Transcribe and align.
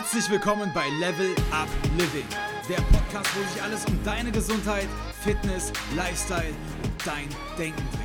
Herzlich 0.00 0.30
willkommen 0.30 0.70
bei 0.72 0.88
Level 1.00 1.34
Up 1.50 1.68
Living, 1.98 2.24
der 2.68 2.76
Podcast, 2.76 3.34
wo 3.34 3.42
sich 3.52 3.60
alles 3.60 3.84
um 3.86 3.98
deine 4.04 4.30
Gesundheit, 4.30 4.86
Fitness, 5.24 5.72
Lifestyle 5.96 6.54
und 6.84 7.04
dein 7.04 7.28
Denken 7.58 7.82
dreht. 7.90 8.04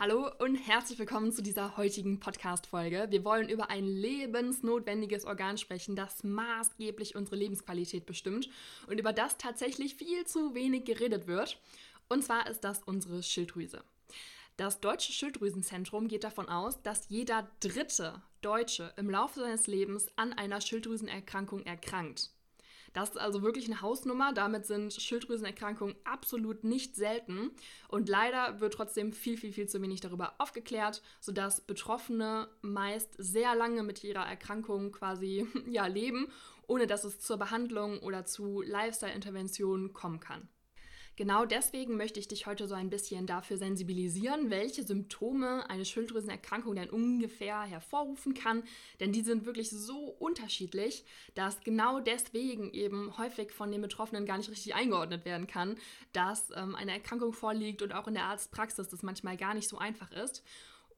Hallo 0.00 0.30
und 0.38 0.54
herzlich 0.54 0.98
willkommen 0.98 1.32
zu 1.32 1.42
dieser 1.42 1.76
heutigen 1.76 2.18
Podcast-Folge. 2.18 3.08
Wir 3.10 3.26
wollen 3.26 3.50
über 3.50 3.68
ein 3.68 3.84
lebensnotwendiges 3.84 5.26
Organ 5.26 5.58
sprechen, 5.58 5.96
das 5.96 6.24
maßgeblich 6.24 7.14
unsere 7.14 7.36
Lebensqualität 7.36 8.06
bestimmt 8.06 8.48
und 8.86 8.98
über 8.98 9.12
das 9.12 9.36
tatsächlich 9.36 9.96
viel 9.96 10.24
zu 10.24 10.54
wenig 10.54 10.86
geredet 10.86 11.26
wird. 11.26 11.60
Und 12.08 12.24
zwar 12.24 12.48
ist 12.48 12.64
das 12.64 12.82
unsere 12.84 13.22
Schilddrüse. 13.22 13.84
Das 14.56 14.78
Deutsche 14.80 15.12
Schilddrüsenzentrum 15.12 16.06
geht 16.06 16.22
davon 16.22 16.48
aus, 16.48 16.80
dass 16.80 17.08
jeder 17.08 17.50
dritte 17.58 18.22
Deutsche 18.40 18.92
im 18.96 19.10
Laufe 19.10 19.40
seines 19.40 19.66
Lebens 19.66 20.06
an 20.14 20.32
einer 20.32 20.60
Schilddrüsenerkrankung 20.60 21.66
erkrankt. 21.66 22.30
Das 22.92 23.10
ist 23.10 23.18
also 23.18 23.42
wirklich 23.42 23.66
eine 23.66 23.82
Hausnummer. 23.82 24.32
Damit 24.32 24.66
sind 24.66 24.92
Schilddrüsenerkrankungen 24.92 25.96
absolut 26.04 26.62
nicht 26.62 26.94
selten. 26.94 27.50
Und 27.88 28.08
leider 28.08 28.60
wird 28.60 28.74
trotzdem 28.74 29.12
viel, 29.12 29.36
viel, 29.36 29.52
viel 29.52 29.68
zu 29.68 29.82
wenig 29.82 30.00
darüber 30.00 30.34
aufgeklärt, 30.38 31.02
sodass 31.18 31.60
Betroffene 31.60 32.48
meist 32.62 33.16
sehr 33.18 33.56
lange 33.56 33.82
mit 33.82 34.04
ihrer 34.04 34.24
Erkrankung 34.24 34.92
quasi 34.92 35.48
ja, 35.66 35.86
leben, 35.86 36.28
ohne 36.68 36.86
dass 36.86 37.02
es 37.02 37.18
zur 37.18 37.38
Behandlung 37.38 37.98
oder 37.98 38.24
zu 38.24 38.62
Lifestyle-Interventionen 38.62 39.92
kommen 39.92 40.20
kann. 40.20 40.48
Genau 41.16 41.44
deswegen 41.44 41.96
möchte 41.96 42.18
ich 42.18 42.26
dich 42.26 42.46
heute 42.46 42.66
so 42.66 42.74
ein 42.74 42.90
bisschen 42.90 43.26
dafür 43.26 43.56
sensibilisieren, 43.56 44.50
welche 44.50 44.82
Symptome 44.82 45.68
eine 45.70 45.84
Schilddrüsenerkrankung 45.84 46.74
denn 46.74 46.90
ungefähr 46.90 47.62
hervorrufen 47.62 48.34
kann. 48.34 48.64
Denn 48.98 49.12
die 49.12 49.22
sind 49.22 49.46
wirklich 49.46 49.70
so 49.70 50.16
unterschiedlich, 50.18 51.04
dass 51.36 51.60
genau 51.60 52.00
deswegen 52.00 52.72
eben 52.72 53.16
häufig 53.16 53.52
von 53.52 53.70
den 53.70 53.80
Betroffenen 53.80 54.26
gar 54.26 54.38
nicht 54.38 54.50
richtig 54.50 54.74
eingeordnet 54.74 55.24
werden 55.24 55.46
kann, 55.46 55.76
dass 56.12 56.50
ähm, 56.56 56.74
eine 56.74 56.92
Erkrankung 56.92 57.32
vorliegt 57.32 57.82
und 57.82 57.94
auch 57.94 58.08
in 58.08 58.14
der 58.14 58.24
Arztpraxis 58.24 58.88
das 58.88 59.04
manchmal 59.04 59.36
gar 59.36 59.54
nicht 59.54 59.68
so 59.68 59.78
einfach 59.78 60.10
ist. 60.10 60.42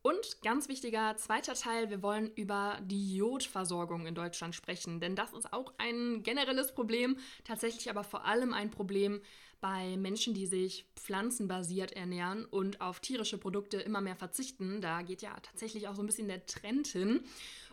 Und 0.06 0.40
ganz 0.40 0.68
wichtiger 0.68 1.16
zweiter 1.16 1.54
Teil, 1.54 1.90
wir 1.90 2.00
wollen 2.00 2.30
über 2.36 2.78
die 2.80 3.16
Jodversorgung 3.16 4.06
in 4.06 4.14
Deutschland 4.14 4.54
sprechen, 4.54 5.00
denn 5.00 5.16
das 5.16 5.32
ist 5.32 5.52
auch 5.52 5.72
ein 5.78 6.22
generelles 6.22 6.72
Problem, 6.72 7.18
tatsächlich 7.42 7.90
aber 7.90 8.04
vor 8.04 8.24
allem 8.24 8.54
ein 8.54 8.70
Problem 8.70 9.20
bei 9.60 9.96
Menschen, 9.96 10.32
die 10.32 10.46
sich 10.46 10.86
pflanzenbasiert 10.94 11.90
ernähren 11.90 12.44
und 12.44 12.80
auf 12.80 13.00
tierische 13.00 13.36
Produkte 13.36 13.78
immer 13.78 14.00
mehr 14.00 14.14
verzichten. 14.14 14.80
Da 14.80 15.02
geht 15.02 15.22
ja 15.22 15.34
tatsächlich 15.42 15.88
auch 15.88 15.96
so 15.96 16.04
ein 16.04 16.06
bisschen 16.06 16.28
der 16.28 16.46
Trend 16.46 16.86
hin 16.86 17.24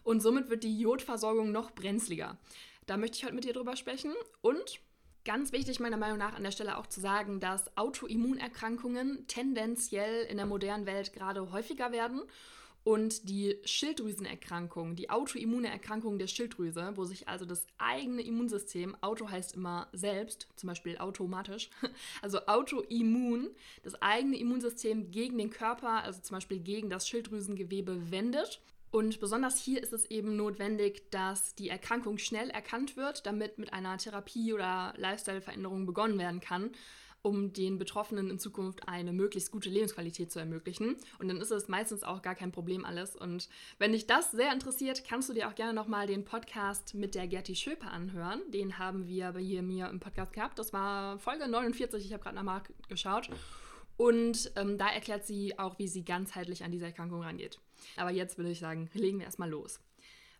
und 0.01 0.23
somit 0.23 0.49
wird 0.49 0.63
die 0.63 0.79
Jodversorgung 0.79 1.51
noch 1.51 1.69
brenzliger. 1.69 2.39
Da 2.87 2.97
möchte 2.97 3.17
ich 3.17 3.25
heute 3.25 3.35
mit 3.35 3.43
dir 3.43 3.53
drüber 3.53 3.75
sprechen 3.75 4.11
und 4.41 4.79
Ganz 5.25 5.53
wichtig 5.53 5.79
meiner 5.79 5.95
Meinung 5.95 6.17
nach 6.17 6.33
an 6.33 6.43
der 6.43 6.51
Stelle 6.51 6.77
auch 6.77 6.87
zu 6.87 6.99
sagen, 6.99 7.39
dass 7.39 7.77
Autoimmunerkrankungen 7.77 9.25
tendenziell 9.27 10.25
in 10.25 10.35
der 10.35 10.45
modernen 10.45 10.85
Welt 10.85 11.13
gerade 11.13 11.51
häufiger 11.53 11.93
werden. 11.93 12.23
Und 12.83 13.29
die 13.29 13.57
Schilddrüsenerkrankung, 13.63 14.97
die 14.97 15.09
autoimmune 15.09 15.69
Erkrankung 15.69 16.19
der 16.19 16.27
Schilddrüse, 16.27 16.91
wo 16.95 17.05
sich 17.05 17.29
also 17.29 17.45
das 17.45 17.65
eigene 17.77 18.21
Immunsystem, 18.21 18.97
Auto 18.99 19.29
heißt 19.29 19.55
immer 19.55 19.87
selbst, 19.93 20.49
zum 20.57 20.67
Beispiel 20.67 20.97
automatisch, 20.97 21.69
also 22.21 22.45
autoimmun, 22.45 23.49
das 23.83 23.95
eigene 24.01 24.37
Immunsystem 24.37 25.11
gegen 25.11 25.37
den 25.37 25.49
Körper, 25.49 26.03
also 26.03 26.19
zum 26.19 26.35
Beispiel 26.35 26.59
gegen 26.59 26.89
das 26.89 27.07
Schilddrüsengewebe 27.07 28.11
wendet 28.11 28.59
und 28.93 29.19
besonders 29.19 29.57
hier 29.57 29.81
ist 29.81 29.91
es 29.91 30.05
eben 30.11 30.35
notwendig, 30.35 31.09
dass 31.09 31.55
die 31.55 31.67
Erkrankung 31.67 32.19
schnell 32.19 32.51
erkannt 32.51 32.95
wird, 32.95 33.25
damit 33.25 33.57
mit 33.57 33.73
einer 33.73 33.97
Therapie 33.97 34.53
oder 34.53 34.93
Lifestyle-Veränderung 34.97 35.87
begonnen 35.87 36.19
werden 36.19 36.41
kann, 36.41 36.69
um 37.23 37.53
den 37.53 37.79
Betroffenen 37.79 38.29
in 38.29 38.37
Zukunft 38.37 38.87
eine 38.87 39.11
möglichst 39.11 39.51
gute 39.51 39.71
Lebensqualität 39.71 40.31
zu 40.31 40.37
ermöglichen. 40.37 40.95
Und 41.17 41.27
dann 41.27 41.41
ist 41.41 41.49
es 41.49 41.67
meistens 41.67 42.03
auch 42.03 42.21
gar 42.21 42.35
kein 42.35 42.51
Problem 42.51 42.85
alles. 42.85 43.15
Und 43.15 43.49
wenn 43.79 43.93
dich 43.93 44.05
das 44.05 44.29
sehr 44.29 44.53
interessiert, 44.53 45.03
kannst 45.03 45.27
du 45.27 45.33
dir 45.33 45.47
auch 45.49 45.55
gerne 45.55 45.73
nochmal 45.73 46.05
den 46.05 46.23
Podcast 46.23 46.93
mit 46.93 47.15
der 47.15 47.27
Gerti 47.27 47.55
Schöpe 47.55 47.87
anhören. 47.87 48.41
Den 48.51 48.77
haben 48.77 49.07
wir 49.07 49.31
bei 49.31 49.41
hier 49.41 49.63
mir 49.63 49.89
im 49.89 50.01
Podcast 50.01 50.33
gehabt. 50.33 50.59
Das 50.59 50.71
war 50.71 51.17
Folge 51.17 51.47
49, 51.47 52.05
ich 52.05 52.13
habe 52.13 52.21
gerade 52.21 52.35
nochmal 52.35 52.61
geschaut. 52.89 53.27
Und 53.97 54.51
ähm, 54.55 54.77
da 54.77 54.89
erklärt 54.89 55.25
sie 55.25 55.57
auch, 55.59 55.77
wie 55.79 55.87
sie 55.87 56.03
ganzheitlich 56.03 56.63
an 56.63 56.71
diese 56.71 56.85
Erkrankung 56.85 57.21
rangeht. 57.21 57.59
Aber 57.95 58.11
jetzt 58.11 58.37
würde 58.37 58.51
ich 58.51 58.59
sagen, 58.59 58.89
legen 58.93 59.19
wir 59.19 59.25
erstmal 59.25 59.49
los. 59.49 59.79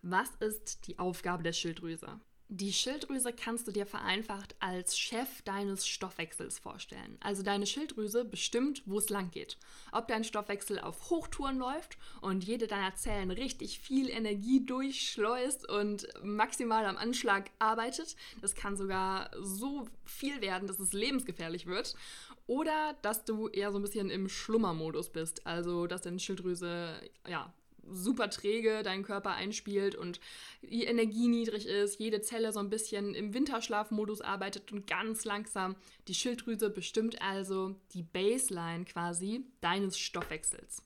Was 0.02 0.30
ist 0.40 0.88
die 0.88 1.00
Aufgabe 1.00 1.44
der 1.44 1.54
Schilddrüse? 1.54 2.20
Die 2.56 2.72
Schilddrüse 2.72 3.34
kannst 3.34 3.68
du 3.68 3.72
dir 3.72 3.88
vereinfacht 3.88 4.56
als 4.60 4.96
Chef 4.96 5.42
deines 5.42 5.88
Stoffwechsels 5.88 6.60
vorstellen. 6.60 7.18
Also 7.20 7.42
deine 7.42 7.66
Schilddrüse 7.66 8.26
bestimmt, 8.26 8.84
wo 8.86 9.00
es 9.00 9.10
lang 9.10 9.32
geht. 9.32 9.58
Ob 9.92 10.08
dein 10.08 10.24
Stoffwechsel 10.24 10.78
auf 10.78 11.10
Hochtouren 11.10 11.58
läuft 11.58 11.98
und 12.22 12.44
jede 12.44 12.68
deiner 12.68 12.94
Zellen 12.94 13.32
richtig 13.32 13.80
viel 13.80 14.08
Energie 14.08 14.64
durchschleust 14.64 15.68
und 15.68 16.08
maximal 16.22 16.86
am 16.86 16.96
Anschlag 16.96 17.50
arbeitet. 17.58 18.16
Das 18.40 18.54
kann 18.54 18.78
sogar 18.78 19.32
so 19.42 19.88
viel 20.06 20.40
werden, 20.42 20.68
dass 20.68 20.78
es 20.78 20.94
lebensgefährlich 20.94 21.66
wird. 21.66 21.96
Oder 22.46 22.96
dass 23.02 23.26
du 23.26 23.48
eher 23.48 23.72
so 23.72 23.80
ein 23.80 23.84
bisschen 23.84 24.12
im 24.12 24.30
Schlummermodus 24.30 25.10
bist. 25.10 25.48
Also 25.48 25.88
dass 25.88 26.04
deine 26.04 26.20
Schilddrüse 26.20 27.02
ja 27.28 27.52
super 27.90 28.30
träge 28.30 28.84
deinen 28.84 29.04
Körper 29.04 29.32
einspielt 29.32 29.96
und 29.96 30.20
die 30.62 30.86
Energie 30.86 31.28
niedrig 31.28 31.68
ist, 31.68 32.00
jede 32.00 32.22
Zelle 32.22 32.52
so 32.52 32.60
ein 32.60 32.70
bisschen 32.70 33.14
im 33.16 33.34
Winterschlafmodus 33.34 34.22
arbeitet 34.22 34.72
und 34.72 34.88
ganz 34.88 35.26
langsam. 35.26 35.76
Die 36.08 36.16
Schilddrüse 36.16 36.70
bestimmt 36.70 37.22
also 37.22 37.76
die 37.94 38.04
Baseline 38.04 38.86
quasi 38.86 39.46
deines 39.62 39.98
Stoffwechsels. 39.98 40.82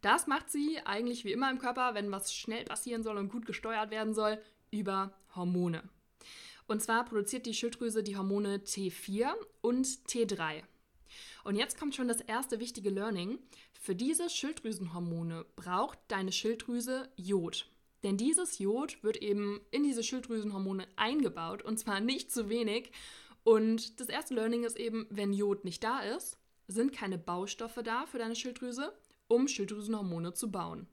Das 0.00 0.26
macht 0.26 0.50
sie 0.50 0.78
eigentlich 0.84 1.24
wie 1.24 1.32
immer 1.32 1.50
im 1.50 1.58
Körper, 1.58 1.94
wenn 1.94 2.10
was 2.10 2.34
schnell 2.34 2.64
passieren 2.64 3.02
soll 3.02 3.16
und 3.16 3.30
gut 3.30 3.46
gesteuert 3.46 3.90
werden 3.90 4.12
soll, 4.12 4.38
über 4.70 5.14
Hormone. 5.34 5.82
Und 6.66 6.82
zwar 6.82 7.04
produziert 7.04 7.46
die 7.46 7.54
Schilddrüse 7.54 8.02
die 8.02 8.16
Hormone 8.16 8.56
T4 8.58 9.32
und 9.60 9.86
T3. 9.86 10.62
Und 11.44 11.56
jetzt 11.56 11.78
kommt 11.78 11.94
schon 11.94 12.08
das 12.08 12.20
erste 12.20 12.60
wichtige 12.60 12.90
Learning. 12.90 13.38
Für 13.80 13.94
diese 13.94 14.30
Schilddrüsenhormone 14.30 15.44
braucht 15.56 15.98
deine 16.08 16.32
Schilddrüse 16.32 17.08
Jod. 17.16 17.70
Denn 18.02 18.16
dieses 18.16 18.58
Jod 18.58 19.02
wird 19.02 19.16
eben 19.16 19.60
in 19.70 19.82
diese 19.82 20.02
Schilddrüsenhormone 20.02 20.86
eingebaut 20.96 21.62
und 21.62 21.78
zwar 21.78 22.00
nicht 22.00 22.30
zu 22.30 22.48
wenig. 22.48 22.92
Und 23.44 24.00
das 24.00 24.08
erste 24.08 24.34
Learning 24.34 24.64
ist 24.64 24.78
eben, 24.78 25.06
wenn 25.10 25.32
Jod 25.32 25.64
nicht 25.64 25.82
da 25.82 26.00
ist, 26.00 26.38
sind 26.68 26.92
keine 26.92 27.18
Baustoffe 27.18 27.80
da 27.82 28.06
für 28.06 28.18
deine 28.18 28.36
Schilddrüse, 28.36 28.92
um 29.28 29.48
Schilddrüsenhormone 29.48 30.34
zu 30.34 30.50
bauen. 30.50 30.86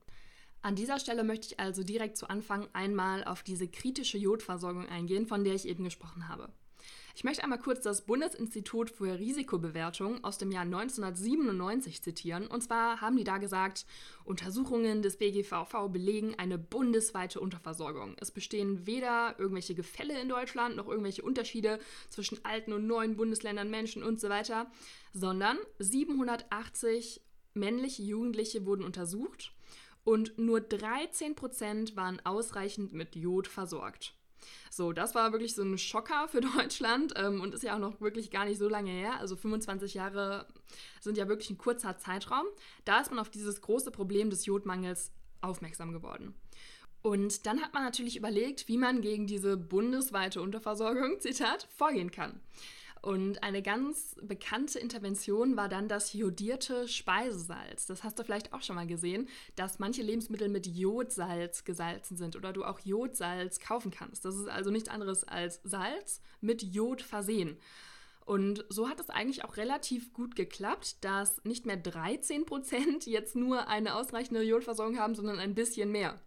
An 0.62 0.76
dieser 0.76 1.00
Stelle 1.00 1.24
möchte 1.24 1.48
ich 1.48 1.59
also 1.59 1.84
direkt 1.84 2.18
zu 2.18 2.30
Anfang 2.30 2.68
einmal 2.74 3.24
auf 3.24 3.42
diese 3.42 3.68
kritische 3.68 4.18
Jodversorgung 4.18 4.88
eingehen, 4.88 5.26
von 5.26 5.44
der 5.44 5.56
ich 5.56 5.68
eben 5.68 5.84
gesprochen 5.84 6.28
habe. 6.28 6.50
Ich 7.16 7.23
möchte 7.23 7.44
einmal 7.44 7.59
kurz 7.59 7.81
das 7.81 8.05
Bundesinstitut 8.05 8.89
für 8.89 9.19
Risikobewertung 9.19 10.23
aus 10.23 10.38
dem 10.38 10.51
Jahr 10.51 10.63
1997 10.63 12.01
zitieren. 12.01 12.47
Und 12.47 12.61
zwar 12.61 13.01
haben 13.01 13.17
die 13.17 13.23
da 13.23 13.38
gesagt, 13.38 13.85
Untersuchungen 14.23 15.01
des 15.01 15.17
BGVV 15.17 15.89
belegen 15.91 16.35
eine 16.38 16.57
bundesweite 16.57 17.39
Unterversorgung. 17.39 18.16
Es 18.19 18.31
bestehen 18.31 18.85
weder 18.85 19.35
irgendwelche 19.38 19.75
Gefälle 19.75 20.19
in 20.22 20.29
Deutschland 20.29 20.75
noch 20.75 20.88
irgendwelche 20.88 21.23
Unterschiede 21.23 21.79
zwischen 22.09 22.44
alten 22.45 22.73
und 22.73 22.88
neuen 22.88 23.17
Bundesländern, 23.17 23.69
Menschen 23.69 24.03
und 24.03 24.19
so 24.19 24.29
weiter, 24.29 24.72
sondern 25.13 25.57
780 25.79 27.22
männliche 27.53 28.03
Jugendliche 28.03 28.66
wurden 28.66 28.85
untersucht 28.85 29.53
und 30.03 30.37
nur 30.37 30.61
13 30.61 31.35
Prozent 31.35 31.96
waren 31.96 32.19
ausreichend 32.25 32.93
mit 32.93 33.16
Jod 33.16 33.47
versorgt. 33.47 34.16
So, 34.70 34.93
das 34.93 35.16
war 35.16 35.32
wirklich 35.32 35.55
so 35.55 35.64
ein 35.64 35.78
Schocker 35.78 36.28
für 36.28 36.41
Deutschland 36.58 37.14
ähm, 37.16 37.41
und 37.41 37.53
ist 37.53 37.64
ja 37.64 37.76
auch 37.76 37.79
noch 37.79 38.02
wirklich 38.02 38.32
gar 38.32 38.46
nicht 38.46 38.58
so 38.58 38.70
lange 38.70 38.91
her. 38.91 39.20
Also 39.20 39.35
25 39.35 39.93
Jahre 39.93 40.47
sind 40.99 41.17
ja 41.17 41.28
wirklich 41.28 41.49
ein 41.49 41.58
kurzer 41.58 41.97
Zeitraum. 41.97 42.46
Da 42.85 42.99
ist 42.99 43.09
man 43.09 43.20
auf 43.20 43.29
dieses 43.29 43.61
große 43.61 43.91
Problem 43.91 44.29
des 44.29 44.46
Jodmangels 44.46 45.11
aufmerksam 45.41 45.91
geworden. 45.91 46.35
Und 47.02 47.47
dann 47.47 47.61
hat 47.61 47.73
man 47.73 47.84
natürlich 47.84 48.16
überlegt, 48.16 48.67
wie 48.67 48.78
man 48.78 49.02
gegen 49.02 49.26
diese 49.26 49.58
bundesweite 49.58 50.41
Unterversorgung, 50.41 51.20
Zitat, 51.20 51.67
vorgehen 51.76 52.11
kann. 52.11 52.40
Und 53.02 53.42
eine 53.42 53.64
ganz 53.64 54.16
bekannte 54.22 54.78
Intervention 54.78 55.58
war 55.58 55.68
dann 55.68 55.88
das 55.88 56.14
jodierte 56.14 56.88
Speisesalz. 56.88 57.88
Das 57.88 58.03
hast 58.03 58.20
du 58.20 58.24
vielleicht 58.24 58.53
auch 58.53 58.62
schon 58.62 58.76
mal 58.76 58.86
gesehen, 58.86 59.28
dass 59.56 59.80
manche 59.80 60.03
Lebensmittel 60.03 60.50
mit 60.50 60.68
Jodsalz 60.68 61.64
gesalzen 61.64 62.16
sind 62.16 62.36
oder 62.36 62.53
du 62.53 62.64
auch 62.64 62.80
Jodsalz 62.80 63.59
kaufen 63.59 63.90
kannst. 63.90 64.24
Das 64.24 64.36
ist 64.36 64.48
also 64.48 64.70
nichts 64.70 64.90
anderes 64.90 65.24
als 65.24 65.62
Salz 65.64 66.22
mit 66.42 66.62
Jod 66.62 67.02
versehen. 67.02 67.58
Und 68.26 68.66
so 68.70 68.88
hat 68.88 69.00
es 69.00 69.09
eigentlich 69.09 69.44
auch 69.44 69.58
relativ 69.58 70.14
gut 70.14 70.35
geklappt, 70.35 71.03
dass 71.03 71.44
nicht 71.44 71.66
mehr 71.66 71.78
13 71.78 72.46
Prozent 72.46 73.06
jetzt 73.06 73.35
nur 73.35 73.68
eine 73.68 73.96
ausreichende 73.96 74.41
Jodversorgung 74.41 75.00
haben, 75.00 75.16
sondern 75.16 75.40
ein 75.40 75.56
bisschen 75.56 75.91
mehr. 75.91 76.20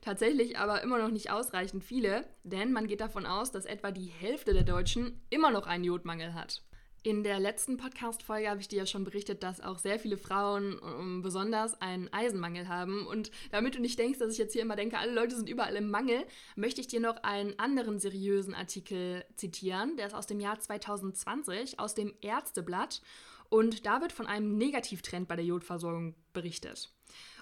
Tatsächlich 0.00 0.58
aber 0.58 0.82
immer 0.82 0.98
noch 0.98 1.10
nicht 1.10 1.30
ausreichend 1.30 1.84
viele, 1.84 2.24
denn 2.44 2.72
man 2.72 2.86
geht 2.86 3.00
davon 3.00 3.26
aus, 3.26 3.50
dass 3.50 3.64
etwa 3.64 3.90
die 3.90 4.06
Hälfte 4.06 4.52
der 4.52 4.62
Deutschen 4.62 5.20
immer 5.30 5.50
noch 5.50 5.66
einen 5.66 5.84
Jodmangel 5.84 6.34
hat. 6.34 6.62
In 7.08 7.24
der 7.24 7.40
letzten 7.40 7.78
Podcast-Folge 7.78 8.50
habe 8.50 8.60
ich 8.60 8.68
dir 8.68 8.80
ja 8.80 8.84
schon 8.84 9.02
berichtet, 9.02 9.42
dass 9.42 9.62
auch 9.62 9.78
sehr 9.78 9.98
viele 9.98 10.18
Frauen 10.18 10.78
um, 10.78 11.22
besonders 11.22 11.80
einen 11.80 12.12
Eisenmangel 12.12 12.68
haben. 12.68 13.06
Und 13.06 13.30
damit 13.50 13.76
du 13.76 13.80
nicht 13.80 13.98
denkst, 13.98 14.18
dass 14.18 14.32
ich 14.32 14.36
jetzt 14.36 14.52
hier 14.52 14.60
immer 14.60 14.76
denke, 14.76 14.98
alle 14.98 15.14
Leute 15.14 15.34
sind 15.34 15.48
überall 15.48 15.74
im 15.76 15.88
Mangel, 15.88 16.22
möchte 16.54 16.82
ich 16.82 16.86
dir 16.86 17.00
noch 17.00 17.16
einen 17.22 17.58
anderen 17.58 17.98
seriösen 17.98 18.54
Artikel 18.54 19.24
zitieren. 19.36 19.96
Der 19.96 20.08
ist 20.08 20.12
aus 20.12 20.26
dem 20.26 20.38
Jahr 20.38 20.60
2020, 20.60 21.80
aus 21.80 21.94
dem 21.94 22.12
Ärzteblatt. 22.20 23.00
Und 23.48 23.86
da 23.86 24.02
wird 24.02 24.12
von 24.12 24.26
einem 24.26 24.58
Negativtrend 24.58 25.28
bei 25.28 25.36
der 25.36 25.46
Jodversorgung 25.46 26.14
berichtet. 26.34 26.92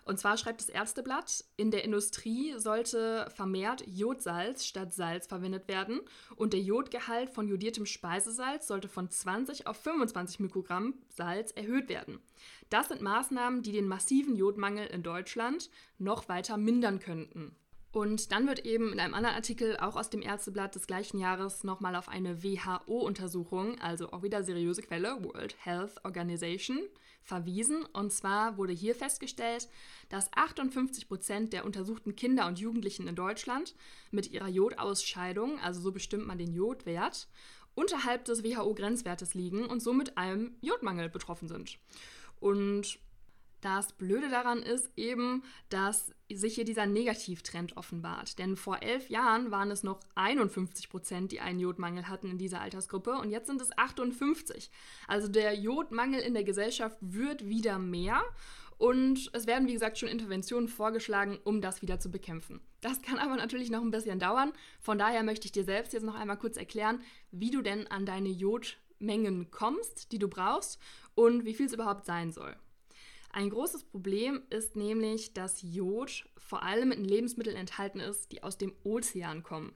Und 0.06 0.20
zwar 0.20 0.36
schreibt 0.36 0.60
das 0.60 0.68
Ärzteblatt, 0.68 1.44
in 1.56 1.72
der 1.72 1.82
Industrie 1.82 2.54
sollte 2.58 3.28
vermehrt 3.34 3.82
Jodsalz 3.88 4.64
statt 4.64 4.94
Salz 4.94 5.26
verwendet 5.26 5.66
werden 5.66 6.00
und 6.36 6.52
der 6.52 6.60
Jodgehalt 6.60 7.28
von 7.28 7.48
jodiertem 7.48 7.86
Speisesalz 7.86 8.68
sollte 8.68 8.88
von 8.88 9.10
20 9.10 9.66
auf 9.66 9.76
25 9.78 10.38
Mikrogramm 10.38 10.94
Salz 11.08 11.50
erhöht 11.50 11.88
werden. 11.88 12.20
Das 12.70 12.86
sind 12.86 13.02
Maßnahmen, 13.02 13.62
die 13.62 13.72
den 13.72 13.88
massiven 13.88 14.36
Jodmangel 14.36 14.86
in 14.86 15.02
Deutschland 15.02 15.70
noch 15.98 16.28
weiter 16.28 16.56
mindern 16.56 17.00
könnten. 17.00 17.56
Und 17.96 18.30
dann 18.30 18.46
wird 18.46 18.66
eben 18.66 18.92
in 18.92 19.00
einem 19.00 19.14
anderen 19.14 19.36
Artikel, 19.36 19.78
auch 19.78 19.96
aus 19.96 20.10
dem 20.10 20.20
Ärzteblatt 20.20 20.74
des 20.74 20.86
gleichen 20.86 21.18
Jahres, 21.18 21.64
nochmal 21.64 21.96
auf 21.96 22.10
eine 22.10 22.42
WHO-Untersuchung, 22.42 23.80
also 23.80 24.12
auch 24.12 24.22
wieder 24.22 24.44
seriöse 24.44 24.82
Quelle, 24.82 25.24
World 25.24 25.56
Health 25.64 26.04
Organization, 26.04 26.78
verwiesen. 27.22 27.86
Und 27.94 28.12
zwar 28.12 28.58
wurde 28.58 28.74
hier 28.74 28.94
festgestellt, 28.94 29.70
dass 30.10 30.30
58 30.34 31.08
Prozent 31.08 31.54
der 31.54 31.64
untersuchten 31.64 32.14
Kinder 32.14 32.46
und 32.46 32.58
Jugendlichen 32.58 33.08
in 33.08 33.16
Deutschland 33.16 33.74
mit 34.10 34.30
ihrer 34.30 34.48
Jodausscheidung, 34.48 35.58
also 35.60 35.80
so 35.80 35.90
bestimmt 35.90 36.26
man 36.26 36.36
den 36.36 36.52
Jodwert, 36.52 37.28
unterhalb 37.74 38.26
des 38.26 38.44
WHO-Grenzwertes 38.44 39.32
liegen 39.32 39.64
und 39.64 39.80
somit 39.80 40.18
einem 40.18 40.54
Jodmangel 40.60 41.08
betroffen 41.08 41.48
sind. 41.48 41.78
Und 42.40 42.98
das 43.66 43.92
Blöde 43.92 44.28
daran 44.28 44.62
ist 44.62 44.92
eben, 44.94 45.42
dass 45.70 46.12
sich 46.32 46.54
hier 46.54 46.64
dieser 46.64 46.86
Negativtrend 46.86 47.76
offenbart. 47.76 48.38
Denn 48.38 48.56
vor 48.56 48.80
elf 48.80 49.10
Jahren 49.10 49.50
waren 49.50 49.72
es 49.72 49.82
noch 49.82 49.98
51 50.14 50.88
Prozent, 50.88 51.32
die 51.32 51.40
einen 51.40 51.58
Jodmangel 51.58 52.08
hatten 52.08 52.30
in 52.30 52.38
dieser 52.38 52.60
Altersgruppe 52.60 53.18
und 53.18 53.30
jetzt 53.30 53.48
sind 53.48 53.60
es 53.60 53.76
58. 53.76 54.70
Also 55.08 55.26
der 55.26 55.52
Jodmangel 55.54 56.20
in 56.20 56.34
der 56.34 56.44
Gesellschaft 56.44 56.96
wird 57.00 57.48
wieder 57.48 57.80
mehr 57.80 58.22
und 58.78 59.30
es 59.32 59.48
werden, 59.48 59.66
wie 59.66 59.72
gesagt, 59.72 59.98
schon 59.98 60.08
Interventionen 60.08 60.68
vorgeschlagen, 60.68 61.40
um 61.42 61.60
das 61.60 61.82
wieder 61.82 61.98
zu 61.98 62.08
bekämpfen. 62.08 62.60
Das 62.82 63.02
kann 63.02 63.18
aber 63.18 63.34
natürlich 63.34 63.70
noch 63.70 63.82
ein 63.82 63.90
bisschen 63.90 64.20
dauern. 64.20 64.52
Von 64.80 64.96
daher 64.96 65.24
möchte 65.24 65.46
ich 65.46 65.52
dir 65.52 65.64
selbst 65.64 65.92
jetzt 65.92 66.04
noch 66.04 66.14
einmal 66.14 66.38
kurz 66.38 66.56
erklären, 66.56 67.00
wie 67.32 67.50
du 67.50 67.62
denn 67.62 67.88
an 67.88 68.06
deine 68.06 68.28
Jodmengen 68.28 69.50
kommst, 69.50 70.12
die 70.12 70.20
du 70.20 70.28
brauchst 70.28 70.80
und 71.16 71.44
wie 71.44 71.54
viel 71.54 71.66
es 71.66 71.72
überhaupt 71.72 72.06
sein 72.06 72.30
soll. 72.30 72.54
Ein 73.36 73.50
großes 73.50 73.84
Problem 73.84 74.40
ist 74.48 74.76
nämlich, 74.76 75.34
dass 75.34 75.60
Jod 75.60 76.24
vor 76.38 76.62
allem 76.62 76.90
in 76.90 77.04
Lebensmitteln 77.04 77.54
enthalten 77.54 78.00
ist, 78.00 78.32
die 78.32 78.42
aus 78.42 78.56
dem 78.56 78.72
Ozean 78.82 79.42
kommen. 79.42 79.74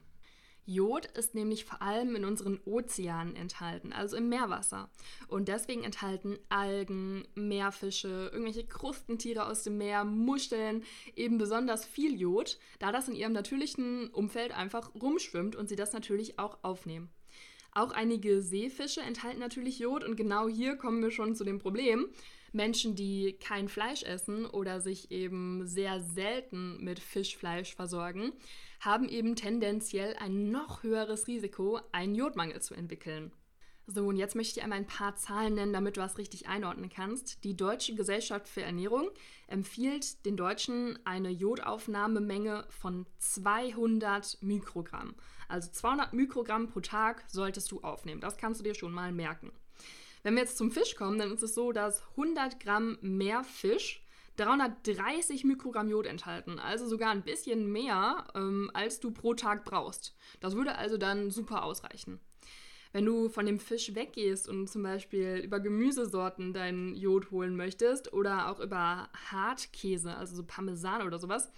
Jod 0.65 1.05
ist 1.05 1.35
nämlich 1.35 1.65
vor 1.65 1.79
allem 1.79 2.15
in 2.15 2.25
unseren 2.25 2.59
Ozeanen 2.65 3.35
enthalten, 3.35 3.93
also 3.93 4.17
im 4.17 4.29
Meerwasser. 4.29 4.89
Und 5.27 5.47
deswegen 5.47 5.83
enthalten 5.83 6.39
Algen, 6.49 7.27
Meerfische, 7.35 8.31
irgendwelche 8.33 8.65
Krustentiere 8.65 9.45
aus 9.45 9.61
dem 9.61 9.77
Meer, 9.77 10.05
Muscheln 10.05 10.83
eben 11.15 11.37
besonders 11.37 11.85
viel 11.85 12.19
Jod, 12.19 12.57
da 12.79 12.91
das 12.91 13.09
in 13.09 13.15
ihrem 13.15 13.33
natürlichen 13.33 14.09
Umfeld 14.09 14.57
einfach 14.57 14.95
rumschwimmt 14.95 15.55
und 15.55 15.69
sie 15.69 15.75
das 15.75 15.93
natürlich 15.93 16.39
auch 16.39 16.57
aufnehmen. 16.63 17.11
Auch 17.73 17.91
einige 17.91 18.41
Seefische 18.41 19.01
enthalten 19.01 19.39
natürlich 19.39 19.77
Jod 19.77 20.03
und 20.03 20.15
genau 20.15 20.49
hier 20.49 20.77
kommen 20.77 21.03
wir 21.03 21.11
schon 21.11 21.35
zu 21.35 21.43
dem 21.43 21.59
Problem. 21.59 22.07
Menschen, 22.51 22.95
die 22.95 23.37
kein 23.39 23.67
Fleisch 23.67 24.03
essen 24.03 24.45
oder 24.45 24.81
sich 24.81 25.11
eben 25.11 25.67
sehr 25.67 26.01
selten 26.01 26.83
mit 26.83 26.99
Fischfleisch 26.99 27.75
versorgen, 27.75 28.33
haben 28.79 29.07
eben 29.07 29.35
tendenziell 29.35 30.15
ein 30.19 30.51
noch 30.51 30.83
höheres 30.83 31.27
Risiko, 31.27 31.79
einen 31.91 32.15
Jodmangel 32.15 32.61
zu 32.61 32.73
entwickeln. 32.73 33.31
So, 33.87 34.07
und 34.07 34.15
jetzt 34.15 34.35
möchte 34.35 34.59
ich 34.59 34.63
einmal 34.63 34.79
ein 34.79 34.87
paar 34.87 35.15
Zahlen 35.15 35.55
nennen, 35.55 35.73
damit 35.73 35.97
du 35.97 36.01
was 36.01 36.17
richtig 36.17 36.47
einordnen 36.47 36.89
kannst. 36.89 37.43
Die 37.43 37.57
Deutsche 37.57 37.95
Gesellschaft 37.95 38.47
für 38.47 38.61
Ernährung 38.61 39.09
empfiehlt 39.47 40.25
den 40.25 40.37
Deutschen 40.37 40.97
eine 41.03 41.29
Jodaufnahmemenge 41.29 42.65
von 42.69 43.05
200 43.17 44.37
Mikrogramm. 44.41 45.15
Also 45.49 45.71
200 45.71 46.13
Mikrogramm 46.13 46.69
pro 46.69 46.79
Tag 46.79 47.25
solltest 47.27 47.71
du 47.71 47.81
aufnehmen. 47.81 48.21
Das 48.21 48.37
kannst 48.37 48.61
du 48.61 48.63
dir 48.63 48.75
schon 48.75 48.93
mal 48.93 49.11
merken. 49.11 49.51
Wenn 50.23 50.35
wir 50.35 50.41
jetzt 50.41 50.57
zum 50.57 50.71
Fisch 50.71 50.95
kommen, 50.95 51.17
dann 51.17 51.31
ist 51.31 51.43
es 51.43 51.55
so, 51.55 51.71
dass 51.71 52.03
100 52.11 52.59
Gramm 52.59 52.97
mehr 53.01 53.43
Fisch 53.43 54.03
330 54.37 55.43
Mikrogramm 55.43 55.89
Jod 55.89 56.05
enthalten, 56.05 56.57
also 56.57 56.87
sogar 56.87 57.11
ein 57.11 57.23
bisschen 57.23 57.71
mehr, 57.71 58.25
ähm, 58.33 58.71
als 58.73 58.99
du 58.99 59.11
pro 59.11 59.33
Tag 59.33 59.65
brauchst. 59.65 60.15
Das 60.39 60.55
würde 60.55 60.75
also 60.75 60.97
dann 60.97 61.31
super 61.31 61.63
ausreichen. 61.63 62.19
Wenn 62.93 63.05
du 63.05 63.29
von 63.29 63.45
dem 63.45 63.59
Fisch 63.59 63.95
weggehst 63.95 64.49
und 64.49 64.67
zum 64.67 64.83
Beispiel 64.83 65.41
über 65.43 65.59
Gemüsesorten 65.59 66.53
dein 66.53 66.95
Jod 66.95 67.31
holen 67.31 67.55
möchtest 67.55 68.11
oder 68.13 68.49
auch 68.49 68.59
über 68.59 69.09
Hartkäse, 69.29 70.15
also 70.15 70.35
so 70.35 70.43
Parmesan 70.43 71.05
oder 71.05 71.17
sowas, 71.17 71.51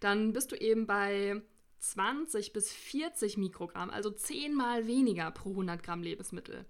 dann 0.00 0.32
bist 0.32 0.52
du 0.52 0.56
eben 0.56 0.86
bei 0.86 1.42
20 1.80 2.52
bis 2.52 2.72
40 2.72 3.36
Mikrogramm, 3.36 3.90
also 3.90 4.10
zehnmal 4.10 4.86
weniger 4.86 5.30
pro 5.30 5.50
100 5.50 5.82
Gramm 5.82 6.02
Lebensmittel. 6.02 6.64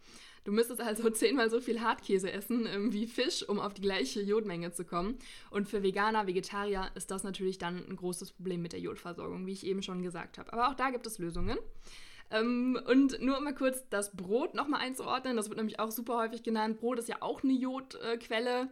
Du 0.45 0.53
müsstest 0.53 0.81
also 0.81 1.11
zehnmal 1.11 1.51
so 1.51 1.61
viel 1.61 1.81
Hartkäse 1.81 2.33
essen 2.33 2.67
ähm, 2.67 2.93
wie 2.93 3.07
Fisch, 3.07 3.49
um 3.49 3.61
auf 3.61 3.75
die 3.75 3.83
gleiche 3.83 4.21
Jodmenge 4.21 4.73
zu 4.73 4.85
kommen. 4.85 5.19
Und 5.51 5.69
für 5.69 5.83
Veganer, 5.83 6.27
Vegetarier 6.27 6.91
ist 6.95 7.11
das 7.11 7.25
natürlich 7.25 7.59
dann 7.59 7.85
ein 7.89 7.97
großes 7.97 8.33
Problem 8.33 8.63
mit 8.63 8.73
der 8.73 8.81
Jodversorgung, 8.81 9.47
wie 9.47 9.53
ich 9.53 9.67
eben 9.67 9.83
schon 9.83 10.03
gesagt 10.03 10.39
habe. 10.39 10.53
Aber 10.53 10.69
auch 10.69 10.75
da 10.75 10.91
gibt 10.91 11.07
es 11.07 11.19
Lösungen. 11.19 11.59
Ähm, 12.31 12.79
und 12.87 13.21
nur 13.21 13.41
mal 13.41 13.55
kurz 13.55 13.89
das 13.91 14.15
Brot 14.15 14.55
nochmal 14.55 14.81
einzuordnen, 14.81 15.37
das 15.37 15.49
wird 15.49 15.57
nämlich 15.57 15.81
auch 15.81 15.91
super 15.91 16.19
häufig 16.19 16.43
genannt. 16.43 16.79
Brot 16.79 16.99
ist 16.99 17.09
ja 17.09 17.17
auch 17.21 17.43
eine 17.43 17.53
Jodquelle. 17.53 18.69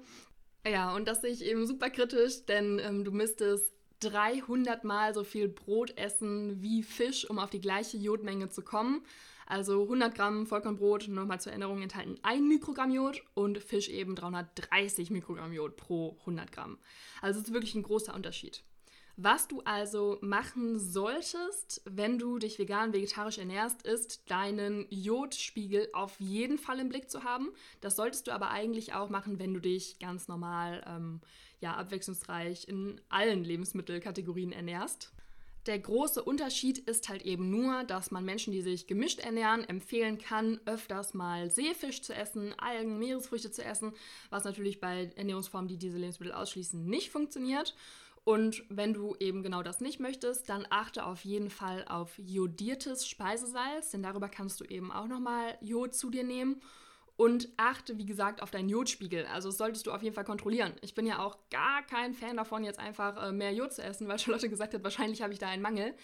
Ja, 0.66 0.94
und 0.94 1.06
das 1.06 1.20
sehe 1.20 1.30
ich 1.30 1.44
eben 1.44 1.66
super 1.66 1.90
kritisch, 1.90 2.44
denn 2.46 2.80
ähm, 2.80 3.04
du 3.04 3.12
müsstest 3.12 3.72
300 4.00 4.84
Mal 4.84 5.14
so 5.14 5.24
viel 5.24 5.48
Brot 5.48 5.96
essen 5.96 6.60
wie 6.60 6.82
Fisch, 6.82 7.28
um 7.28 7.38
auf 7.38 7.50
die 7.50 7.60
gleiche 7.60 7.96
Jodmenge 7.96 8.48
zu 8.48 8.62
kommen. 8.62 9.02
Also 9.46 9.82
100 9.82 10.14
Gramm 10.14 10.46
Vollkornbrot, 10.46 11.08
nochmal 11.08 11.40
zur 11.40 11.52
Erinnerung, 11.52 11.80
enthalten 11.80 12.18
1 12.22 12.42
Mikrogramm 12.42 12.90
Jod 12.90 13.22
und 13.34 13.58
Fisch 13.58 13.88
eben 13.88 14.16
330 14.16 15.10
Mikrogramm 15.10 15.52
Jod 15.52 15.76
pro 15.76 16.16
100 16.20 16.50
Gramm. 16.50 16.78
Also 17.22 17.40
es 17.40 17.46
ist 17.46 17.54
wirklich 17.54 17.76
ein 17.76 17.84
großer 17.84 18.14
Unterschied. 18.14 18.64
Was 19.18 19.48
du 19.48 19.62
also 19.64 20.18
machen 20.20 20.78
solltest, 20.78 21.80
wenn 21.86 22.18
du 22.18 22.38
dich 22.38 22.58
vegan, 22.58 22.92
vegetarisch 22.92 23.38
ernährst, 23.38 23.86
ist 23.86 24.30
deinen 24.30 24.86
Jodspiegel 24.90 25.88
auf 25.94 26.20
jeden 26.20 26.58
Fall 26.58 26.80
im 26.80 26.90
Blick 26.90 27.10
zu 27.10 27.24
haben. 27.24 27.48
Das 27.80 27.96
solltest 27.96 28.26
du 28.26 28.32
aber 28.32 28.50
eigentlich 28.50 28.92
auch 28.92 29.08
machen, 29.08 29.38
wenn 29.38 29.54
du 29.54 29.60
dich 29.60 29.98
ganz 30.00 30.28
normal, 30.28 30.84
ähm, 30.86 31.22
ja, 31.60 31.76
abwechslungsreich 31.76 32.68
in 32.68 33.00
allen 33.08 33.42
Lebensmittelkategorien 33.42 34.52
ernährst. 34.52 35.14
Der 35.66 35.80
große 35.80 36.22
Unterschied 36.22 36.78
ist 36.78 37.08
halt 37.08 37.22
eben 37.22 37.50
nur, 37.50 37.82
dass 37.82 38.12
man 38.12 38.24
Menschen, 38.24 38.52
die 38.52 38.62
sich 38.62 38.86
gemischt 38.86 39.18
ernähren, 39.18 39.68
empfehlen 39.68 40.16
kann, 40.16 40.60
öfters 40.64 41.12
mal 41.12 41.50
Seefisch 41.50 42.02
zu 42.02 42.14
essen, 42.14 42.54
Algen, 42.56 43.00
Meeresfrüchte 43.00 43.50
zu 43.50 43.64
essen, 43.64 43.92
was 44.30 44.44
natürlich 44.44 44.80
bei 44.80 45.10
Ernährungsformen, 45.16 45.66
die 45.66 45.76
diese 45.76 45.98
Lebensmittel 45.98 46.32
ausschließen, 46.32 46.86
nicht 46.86 47.10
funktioniert. 47.10 47.74
Und 48.22 48.62
wenn 48.68 48.94
du 48.94 49.16
eben 49.18 49.42
genau 49.42 49.64
das 49.64 49.80
nicht 49.80 49.98
möchtest, 49.98 50.48
dann 50.48 50.66
achte 50.70 51.04
auf 51.04 51.24
jeden 51.24 51.50
Fall 51.50 51.84
auf 51.88 52.16
jodiertes 52.16 53.06
Speisesalz, 53.06 53.90
denn 53.90 54.04
darüber 54.04 54.28
kannst 54.28 54.60
du 54.60 54.64
eben 54.64 54.92
auch 54.92 55.06
nochmal 55.08 55.58
Jod 55.60 55.94
zu 55.94 56.10
dir 56.10 56.24
nehmen. 56.24 56.60
Und 57.16 57.48
achte, 57.56 57.96
wie 57.96 58.04
gesagt, 58.04 58.42
auf 58.42 58.50
deinen 58.50 58.68
Jodspiegel. 58.68 59.24
Also 59.26 59.48
das 59.48 59.56
solltest 59.56 59.86
du 59.86 59.92
auf 59.92 60.02
jeden 60.02 60.14
Fall 60.14 60.24
kontrollieren. 60.24 60.74
Ich 60.82 60.94
bin 60.94 61.06
ja 61.06 61.20
auch 61.20 61.38
gar 61.50 61.82
kein 61.82 62.12
Fan 62.12 62.36
davon, 62.36 62.62
jetzt 62.62 62.78
einfach 62.78 63.28
äh, 63.28 63.32
mehr 63.32 63.54
Jod 63.54 63.72
zu 63.72 63.82
essen, 63.82 64.06
weil 64.06 64.18
Charlotte 64.18 64.50
gesagt 64.50 64.74
hat, 64.74 64.84
wahrscheinlich 64.84 65.22
habe 65.22 65.32
ich 65.32 65.38
da 65.38 65.48
einen 65.48 65.62
Mangel. 65.62 65.94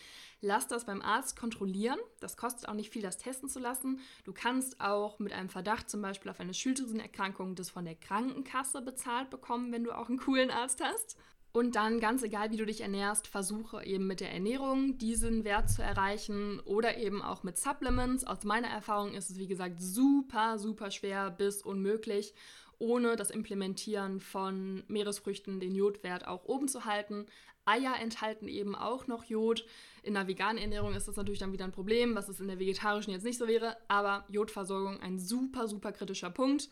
Lass 0.40 0.66
das 0.66 0.86
beim 0.86 1.02
Arzt 1.02 1.38
kontrollieren. 1.38 1.98
Das 2.18 2.36
kostet 2.36 2.68
auch 2.68 2.74
nicht 2.74 2.90
viel, 2.90 3.02
das 3.02 3.18
testen 3.18 3.48
zu 3.48 3.60
lassen. 3.60 4.00
Du 4.24 4.32
kannst 4.32 4.80
auch 4.80 5.18
mit 5.18 5.32
einem 5.32 5.50
Verdacht 5.50 5.90
zum 5.90 6.00
Beispiel 6.00 6.30
auf 6.30 6.40
eine 6.40 6.54
Schilddrüsenerkrankung 6.54 7.54
das 7.54 7.70
von 7.70 7.84
der 7.84 7.94
Krankenkasse 7.94 8.80
bezahlt 8.80 9.28
bekommen, 9.28 9.70
wenn 9.70 9.84
du 9.84 9.92
auch 9.92 10.08
einen 10.08 10.18
coolen 10.18 10.50
Arzt 10.50 10.82
hast. 10.82 11.16
Und 11.52 11.76
dann, 11.76 12.00
ganz 12.00 12.22
egal, 12.22 12.50
wie 12.50 12.56
du 12.56 12.64
dich 12.64 12.80
ernährst, 12.80 13.26
versuche 13.26 13.84
eben 13.84 14.06
mit 14.06 14.20
der 14.20 14.32
Ernährung 14.32 14.96
diesen 14.96 15.44
Wert 15.44 15.68
zu 15.68 15.82
erreichen 15.82 16.60
oder 16.60 16.96
eben 16.96 17.20
auch 17.20 17.42
mit 17.42 17.58
Supplements. 17.58 18.24
Aus 18.24 18.44
meiner 18.44 18.68
Erfahrung 18.68 19.12
ist 19.12 19.28
es, 19.28 19.38
wie 19.38 19.46
gesagt, 19.48 19.78
super, 19.78 20.58
super 20.58 20.90
schwer 20.90 21.30
bis 21.30 21.62
unmöglich, 21.62 22.32
ohne 22.78 23.16
das 23.16 23.30
Implementieren 23.30 24.20
von 24.20 24.82
Meeresfrüchten 24.88 25.60
den 25.60 25.74
Jodwert 25.74 26.26
auch 26.26 26.46
oben 26.46 26.68
zu 26.68 26.86
halten. 26.86 27.26
Eier 27.66 27.96
enthalten 28.00 28.48
eben 28.48 28.74
auch 28.74 29.06
noch 29.06 29.24
Jod. 29.24 29.66
In 30.02 30.14
der 30.14 30.26
veganen 30.26 30.60
Ernährung 30.60 30.94
ist 30.94 31.06
das 31.06 31.16
natürlich 31.16 31.38
dann 31.38 31.52
wieder 31.52 31.64
ein 31.64 31.70
Problem, 31.70 32.14
was 32.14 32.28
es 32.28 32.40
in 32.40 32.48
der 32.48 32.58
vegetarischen 32.58 33.12
jetzt 33.12 33.24
nicht 33.24 33.38
so 33.38 33.46
wäre. 33.46 33.76
Aber 33.88 34.24
Jodversorgung 34.28 35.00
ein 35.00 35.18
super, 35.18 35.68
super 35.68 35.92
kritischer 35.92 36.30
Punkt. 36.30 36.70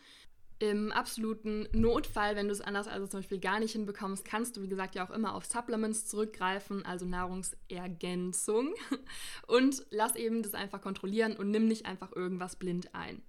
Im 0.61 0.93
absoluten 0.93 1.67
Notfall, 1.73 2.37
wenn 2.37 2.49
du 2.49 2.53
es 2.53 2.61
anders 2.61 2.87
also 2.87 3.07
zum 3.07 3.21
Beispiel 3.21 3.41
gar 3.41 3.61
nicht 3.61 3.73
hinbekommst, 3.73 4.27
kannst 4.27 4.57
du, 4.57 4.63
wie 4.63 4.69
gesagt, 4.69 4.95
ja 4.95 5.07
auch 5.07 5.11
immer 5.11 5.35
auf 5.35 5.47
Supplements 5.47 6.07
zurückgreifen, 6.07 6.85
also 6.85 7.07
Nahrungsergänzung. 7.07 8.75
Und 9.47 9.87
lass 9.89 10.17
eben 10.17 10.43
das 10.43 10.53
einfach 10.53 10.83
kontrollieren 10.83 11.37
und 11.37 11.51
nimm 11.51 11.67
nicht 11.67 11.87
einfach 11.87 12.15
irgendwas 12.15 12.57
blind 12.57 12.95
ein. 12.95 13.23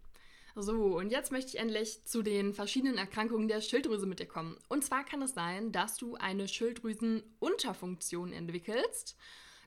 So, 0.55 0.97
und 0.97 1.11
jetzt 1.11 1.31
möchte 1.31 1.55
ich 1.55 1.59
endlich 1.59 2.03
zu 2.03 2.21
den 2.21 2.53
verschiedenen 2.53 2.97
Erkrankungen 2.97 3.47
der 3.47 3.61
Schilddrüse 3.61 4.05
mit 4.05 4.19
dir 4.19 4.25
kommen. 4.25 4.57
Und 4.67 4.83
zwar 4.83 5.05
kann 5.05 5.21
es 5.21 5.33
sein, 5.33 5.71
dass 5.71 5.95
du 5.95 6.15
eine 6.15 6.49
Schilddrüsenunterfunktion 6.49 8.33
entwickelst. 8.33 9.17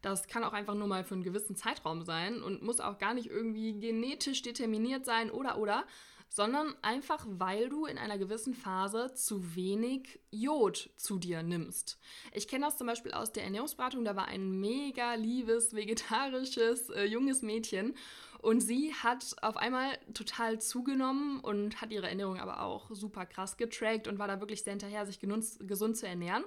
Das 0.02 0.26
kann 0.26 0.44
auch 0.44 0.52
einfach 0.52 0.74
nur 0.74 0.86
mal 0.86 1.02
für 1.02 1.14
einen 1.14 1.22
gewissen 1.22 1.56
Zeitraum 1.56 2.04
sein 2.04 2.42
und 2.42 2.62
muss 2.62 2.80
auch 2.80 2.98
gar 2.98 3.14
nicht 3.14 3.30
irgendwie 3.30 3.80
genetisch 3.80 4.42
determiniert 4.42 5.06
sein 5.06 5.30
oder 5.30 5.56
oder, 5.56 5.86
sondern 6.34 6.74
einfach 6.82 7.24
weil 7.28 7.68
du 7.68 7.86
in 7.86 7.96
einer 7.96 8.18
gewissen 8.18 8.54
Phase 8.54 9.14
zu 9.14 9.54
wenig 9.54 10.18
Jod 10.32 10.90
zu 10.96 11.20
dir 11.20 11.44
nimmst. 11.44 11.96
Ich 12.32 12.48
kenne 12.48 12.66
das 12.66 12.76
zum 12.76 12.88
Beispiel 12.88 13.12
aus 13.12 13.30
der 13.30 13.44
Ernährungsberatung, 13.44 14.04
da 14.04 14.16
war 14.16 14.26
ein 14.26 14.58
mega 14.58 15.14
liebes, 15.14 15.76
vegetarisches, 15.76 16.90
äh, 16.90 17.04
junges 17.04 17.42
Mädchen 17.42 17.94
und 18.42 18.62
sie 18.62 18.92
hat 18.92 19.36
auf 19.42 19.56
einmal 19.56 19.96
total 20.12 20.60
zugenommen 20.60 21.38
und 21.38 21.80
hat 21.80 21.92
ihre 21.92 22.08
Ernährung 22.08 22.40
aber 22.40 22.62
auch 22.62 22.90
super 22.90 23.26
krass 23.26 23.56
getrackt 23.56 24.08
und 24.08 24.18
war 24.18 24.26
da 24.26 24.40
wirklich 24.40 24.64
sehr 24.64 24.72
hinterher, 24.72 25.06
sich 25.06 25.20
gesund 25.20 25.96
zu 25.96 26.08
ernähren. 26.08 26.42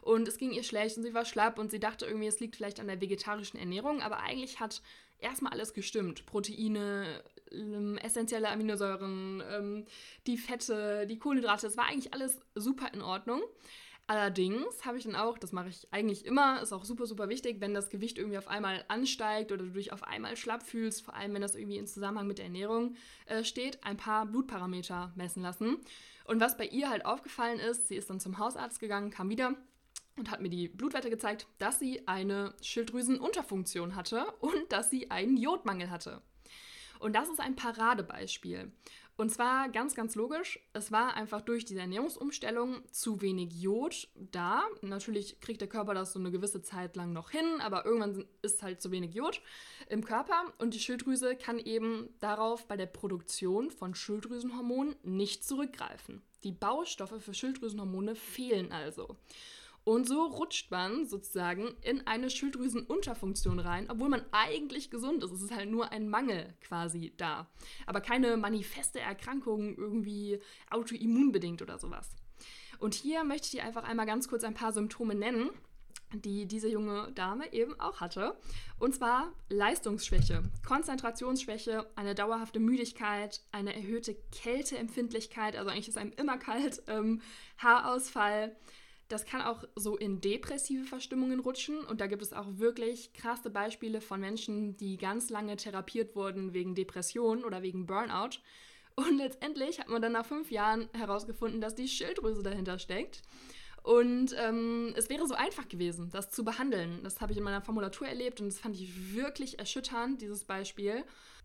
Und 0.00 0.28
es 0.28 0.36
ging 0.36 0.52
ihr 0.52 0.62
schlecht 0.62 0.96
und 0.96 1.02
sie 1.02 1.14
war 1.14 1.24
schlapp 1.24 1.58
und 1.58 1.70
sie 1.70 1.80
dachte 1.80 2.04
irgendwie, 2.06 2.28
es 2.28 2.38
liegt 2.38 2.56
vielleicht 2.56 2.78
an 2.78 2.86
der 2.86 3.00
vegetarischen 3.00 3.58
Ernährung, 3.58 4.00
aber 4.00 4.20
eigentlich 4.20 4.60
hat 4.60 4.80
erstmal 5.18 5.52
alles 5.52 5.74
gestimmt. 5.74 6.26
Proteine, 6.26 7.22
ähm, 7.50 7.98
essentielle 7.98 8.48
Aminosäuren, 8.48 9.42
ähm, 9.50 9.86
die 10.26 10.36
Fette, 10.36 11.06
die 11.06 11.18
Kohlenhydrate, 11.18 11.66
es 11.66 11.76
war 11.76 11.86
eigentlich 11.86 12.12
alles 12.12 12.40
super 12.54 12.92
in 12.92 13.02
Ordnung. 13.02 13.42
Allerdings 14.06 14.84
habe 14.84 14.98
ich 14.98 15.04
dann 15.04 15.16
auch, 15.16 15.38
das 15.38 15.52
mache 15.52 15.70
ich 15.70 15.88
eigentlich 15.90 16.26
immer, 16.26 16.60
ist 16.60 16.74
auch 16.74 16.84
super, 16.84 17.06
super 17.06 17.30
wichtig, 17.30 17.60
wenn 17.60 17.72
das 17.72 17.88
Gewicht 17.88 18.18
irgendwie 18.18 18.36
auf 18.36 18.48
einmal 18.48 18.84
ansteigt 18.88 19.50
oder 19.50 19.64
du 19.64 19.70
dich 19.70 19.94
auf 19.94 20.02
einmal 20.02 20.36
schlapp 20.36 20.62
fühlst, 20.62 21.02
vor 21.02 21.14
allem 21.14 21.32
wenn 21.32 21.40
das 21.40 21.54
irgendwie 21.54 21.78
in 21.78 21.86
Zusammenhang 21.86 22.26
mit 22.26 22.36
der 22.36 22.44
Ernährung 22.44 22.96
äh, 23.24 23.44
steht, 23.44 23.82
ein 23.82 23.96
paar 23.96 24.26
Blutparameter 24.26 25.12
messen 25.16 25.42
lassen. 25.42 25.78
Und 26.26 26.38
was 26.38 26.58
bei 26.58 26.66
ihr 26.66 26.90
halt 26.90 27.06
aufgefallen 27.06 27.58
ist, 27.58 27.88
sie 27.88 27.96
ist 27.96 28.10
dann 28.10 28.20
zum 28.20 28.38
Hausarzt 28.38 28.78
gegangen, 28.78 29.10
kam 29.10 29.30
wieder 29.30 29.54
und 30.16 30.30
hat 30.30 30.40
mir 30.40 30.50
die 30.50 30.68
Blutwerte 30.68 31.10
gezeigt, 31.10 31.46
dass 31.58 31.78
sie 31.78 32.06
eine 32.06 32.54
Schilddrüsenunterfunktion 32.62 33.96
hatte 33.96 34.26
und 34.40 34.70
dass 34.70 34.90
sie 34.90 35.10
einen 35.10 35.36
Jodmangel 35.36 35.90
hatte. 35.90 36.22
Und 36.98 37.14
das 37.14 37.28
ist 37.28 37.40
ein 37.40 37.56
Paradebeispiel. 37.56 38.72
Und 39.16 39.30
zwar 39.30 39.68
ganz, 39.68 39.94
ganz 39.94 40.16
logisch, 40.16 40.58
es 40.72 40.90
war 40.90 41.14
einfach 41.14 41.40
durch 41.40 41.64
diese 41.64 41.80
Ernährungsumstellung 41.80 42.82
zu 42.90 43.20
wenig 43.22 43.52
Jod 43.52 44.08
da. 44.16 44.64
Natürlich 44.82 45.40
kriegt 45.40 45.60
der 45.60 45.68
Körper 45.68 45.94
das 45.94 46.12
so 46.12 46.18
eine 46.18 46.32
gewisse 46.32 46.62
Zeit 46.62 46.96
lang 46.96 47.12
noch 47.12 47.30
hin, 47.30 47.60
aber 47.60 47.84
irgendwann 47.84 48.24
ist 48.42 48.64
halt 48.64 48.82
zu 48.82 48.90
wenig 48.90 49.14
Jod 49.14 49.40
im 49.88 50.04
Körper 50.04 50.52
und 50.58 50.74
die 50.74 50.80
Schilddrüse 50.80 51.36
kann 51.36 51.60
eben 51.60 52.08
darauf 52.18 52.66
bei 52.66 52.76
der 52.76 52.86
Produktion 52.86 53.70
von 53.70 53.94
Schilddrüsenhormonen 53.94 54.96
nicht 55.04 55.44
zurückgreifen. 55.44 56.22
Die 56.42 56.52
Baustoffe 56.52 57.22
für 57.22 57.34
Schilddrüsenhormone 57.34 58.16
fehlen 58.16 58.72
also. 58.72 59.16
Und 59.84 60.08
so 60.08 60.24
rutscht 60.24 60.70
man 60.70 61.06
sozusagen 61.06 61.74
in 61.82 62.06
eine 62.06 62.30
Schilddrüsenunterfunktion 62.30 63.58
rein, 63.58 63.90
obwohl 63.90 64.08
man 64.08 64.24
eigentlich 64.32 64.90
gesund 64.90 65.22
ist. 65.22 65.30
Es 65.30 65.42
ist 65.42 65.54
halt 65.54 65.70
nur 65.70 65.92
ein 65.92 66.08
Mangel 66.08 66.54
quasi 66.62 67.12
da. 67.18 67.50
Aber 67.86 68.00
keine 68.00 68.38
manifeste 68.38 68.98
Erkrankung 68.98 69.76
irgendwie 69.76 70.40
autoimmunbedingt 70.70 71.60
oder 71.60 71.78
sowas. 71.78 72.16
Und 72.78 72.94
hier 72.94 73.24
möchte 73.24 73.46
ich 73.46 73.50
dir 73.52 73.64
einfach 73.64 73.84
einmal 73.84 74.06
ganz 74.06 74.26
kurz 74.26 74.42
ein 74.42 74.54
paar 74.54 74.72
Symptome 74.72 75.14
nennen, 75.14 75.50
die 76.12 76.46
diese 76.46 76.68
junge 76.68 77.12
Dame 77.12 77.52
eben 77.52 77.78
auch 77.78 78.00
hatte. 78.00 78.36
Und 78.78 78.94
zwar 78.94 79.32
Leistungsschwäche, 79.48 80.42
Konzentrationsschwäche, 80.66 81.90
eine 81.96 82.14
dauerhafte 82.14 82.60
Müdigkeit, 82.60 83.42
eine 83.52 83.74
erhöhte 83.74 84.14
Kälteempfindlichkeit, 84.32 85.56
also 85.56 85.70
eigentlich 85.70 85.88
ist 85.88 85.98
einem 85.98 86.12
immer 86.16 86.38
kalt, 86.38 86.82
ähm, 86.86 87.20
Haarausfall, 87.58 88.56
das 89.08 89.24
kann 89.24 89.42
auch 89.42 89.64
so 89.76 89.96
in 89.96 90.20
depressive 90.20 90.84
Verstimmungen 90.84 91.40
rutschen 91.40 91.84
und 91.84 92.00
da 92.00 92.06
gibt 92.06 92.22
es 92.22 92.32
auch 92.32 92.46
wirklich 92.58 93.12
krasse 93.12 93.50
Beispiele 93.50 94.00
von 94.00 94.20
Menschen, 94.20 94.76
die 94.76 94.96
ganz 94.96 95.30
lange 95.30 95.56
therapiert 95.56 96.16
wurden 96.16 96.54
wegen 96.54 96.74
Depression 96.74 97.44
oder 97.44 97.62
wegen 97.62 97.86
Burnout. 97.86 98.38
Und 98.96 99.18
letztendlich 99.18 99.80
hat 99.80 99.88
man 99.88 100.00
dann 100.00 100.12
nach 100.12 100.26
fünf 100.26 100.50
Jahren 100.50 100.88
herausgefunden, 100.92 101.60
dass 101.60 101.74
die 101.74 101.88
Schilddrüse 101.88 102.42
dahinter 102.42 102.78
steckt. 102.78 103.22
Und 103.82 104.34
ähm, 104.38 104.94
es 104.96 105.10
wäre 105.10 105.26
so 105.26 105.34
einfach 105.34 105.68
gewesen, 105.68 106.08
das 106.10 106.30
zu 106.30 106.42
behandeln. 106.42 107.00
Das 107.02 107.20
habe 107.20 107.32
ich 107.32 107.38
in 107.38 107.44
meiner 107.44 107.60
Formulatur 107.60 108.08
erlebt 108.08 108.40
und 108.40 108.46
das 108.46 108.58
fand 108.58 108.76
ich 108.76 109.14
wirklich 109.14 109.58
erschütternd, 109.58 110.22
dieses 110.22 110.44
Beispiel 110.44 111.04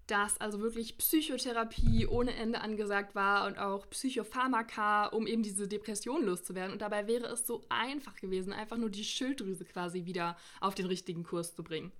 dass 0.09 0.41
also 0.41 0.59
wirklich 0.61 0.97
Psychotherapie 0.97 2.07
ohne 2.07 2.33
Ende 2.33 2.61
angesagt 2.61 3.13
war 3.13 3.45
und 3.45 3.59
auch 3.59 3.87
Psychopharmaka, 3.89 5.07
um 5.07 5.27
eben 5.27 5.43
diese 5.43 5.67
Depression 5.67 6.25
loszuwerden. 6.25 6.73
Und 6.73 6.81
dabei 6.81 7.07
wäre 7.07 7.27
es 7.27 7.45
so 7.45 7.63
einfach 7.69 8.15
gewesen, 8.15 8.51
einfach 8.51 8.77
nur 8.77 8.89
die 8.89 9.03
Schilddrüse 9.03 9.65
quasi 9.65 10.05
wieder 10.05 10.35
auf 10.61 10.73
den 10.73 10.87
richtigen 10.87 11.23
Kurs 11.23 11.55
zu 11.55 11.63
bringen. 11.63 11.91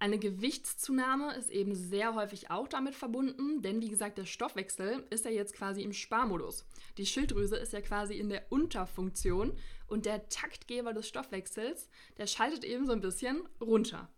Eine 0.00 0.18
Gewichtszunahme 0.18 1.34
ist 1.34 1.50
eben 1.50 1.74
sehr 1.74 2.14
häufig 2.14 2.50
auch 2.50 2.68
damit 2.68 2.94
verbunden, 2.94 3.62
denn 3.62 3.80
wie 3.82 3.88
gesagt, 3.88 4.18
der 4.18 4.26
Stoffwechsel 4.26 5.04
ist 5.10 5.24
ja 5.24 5.30
jetzt 5.30 5.54
quasi 5.54 5.82
im 5.82 5.92
Sparmodus. 5.92 6.64
Die 6.98 7.06
Schilddrüse 7.06 7.56
ist 7.56 7.72
ja 7.72 7.80
quasi 7.80 8.14
in 8.14 8.28
der 8.28 8.50
Unterfunktion 8.50 9.56
und 9.86 10.06
der 10.06 10.28
Taktgeber 10.28 10.92
des 10.92 11.08
Stoffwechsels, 11.08 11.88
der 12.16 12.26
schaltet 12.26 12.64
eben 12.64 12.86
so 12.86 12.92
ein 12.92 13.00
bisschen 13.00 13.42
runter. 13.60 14.08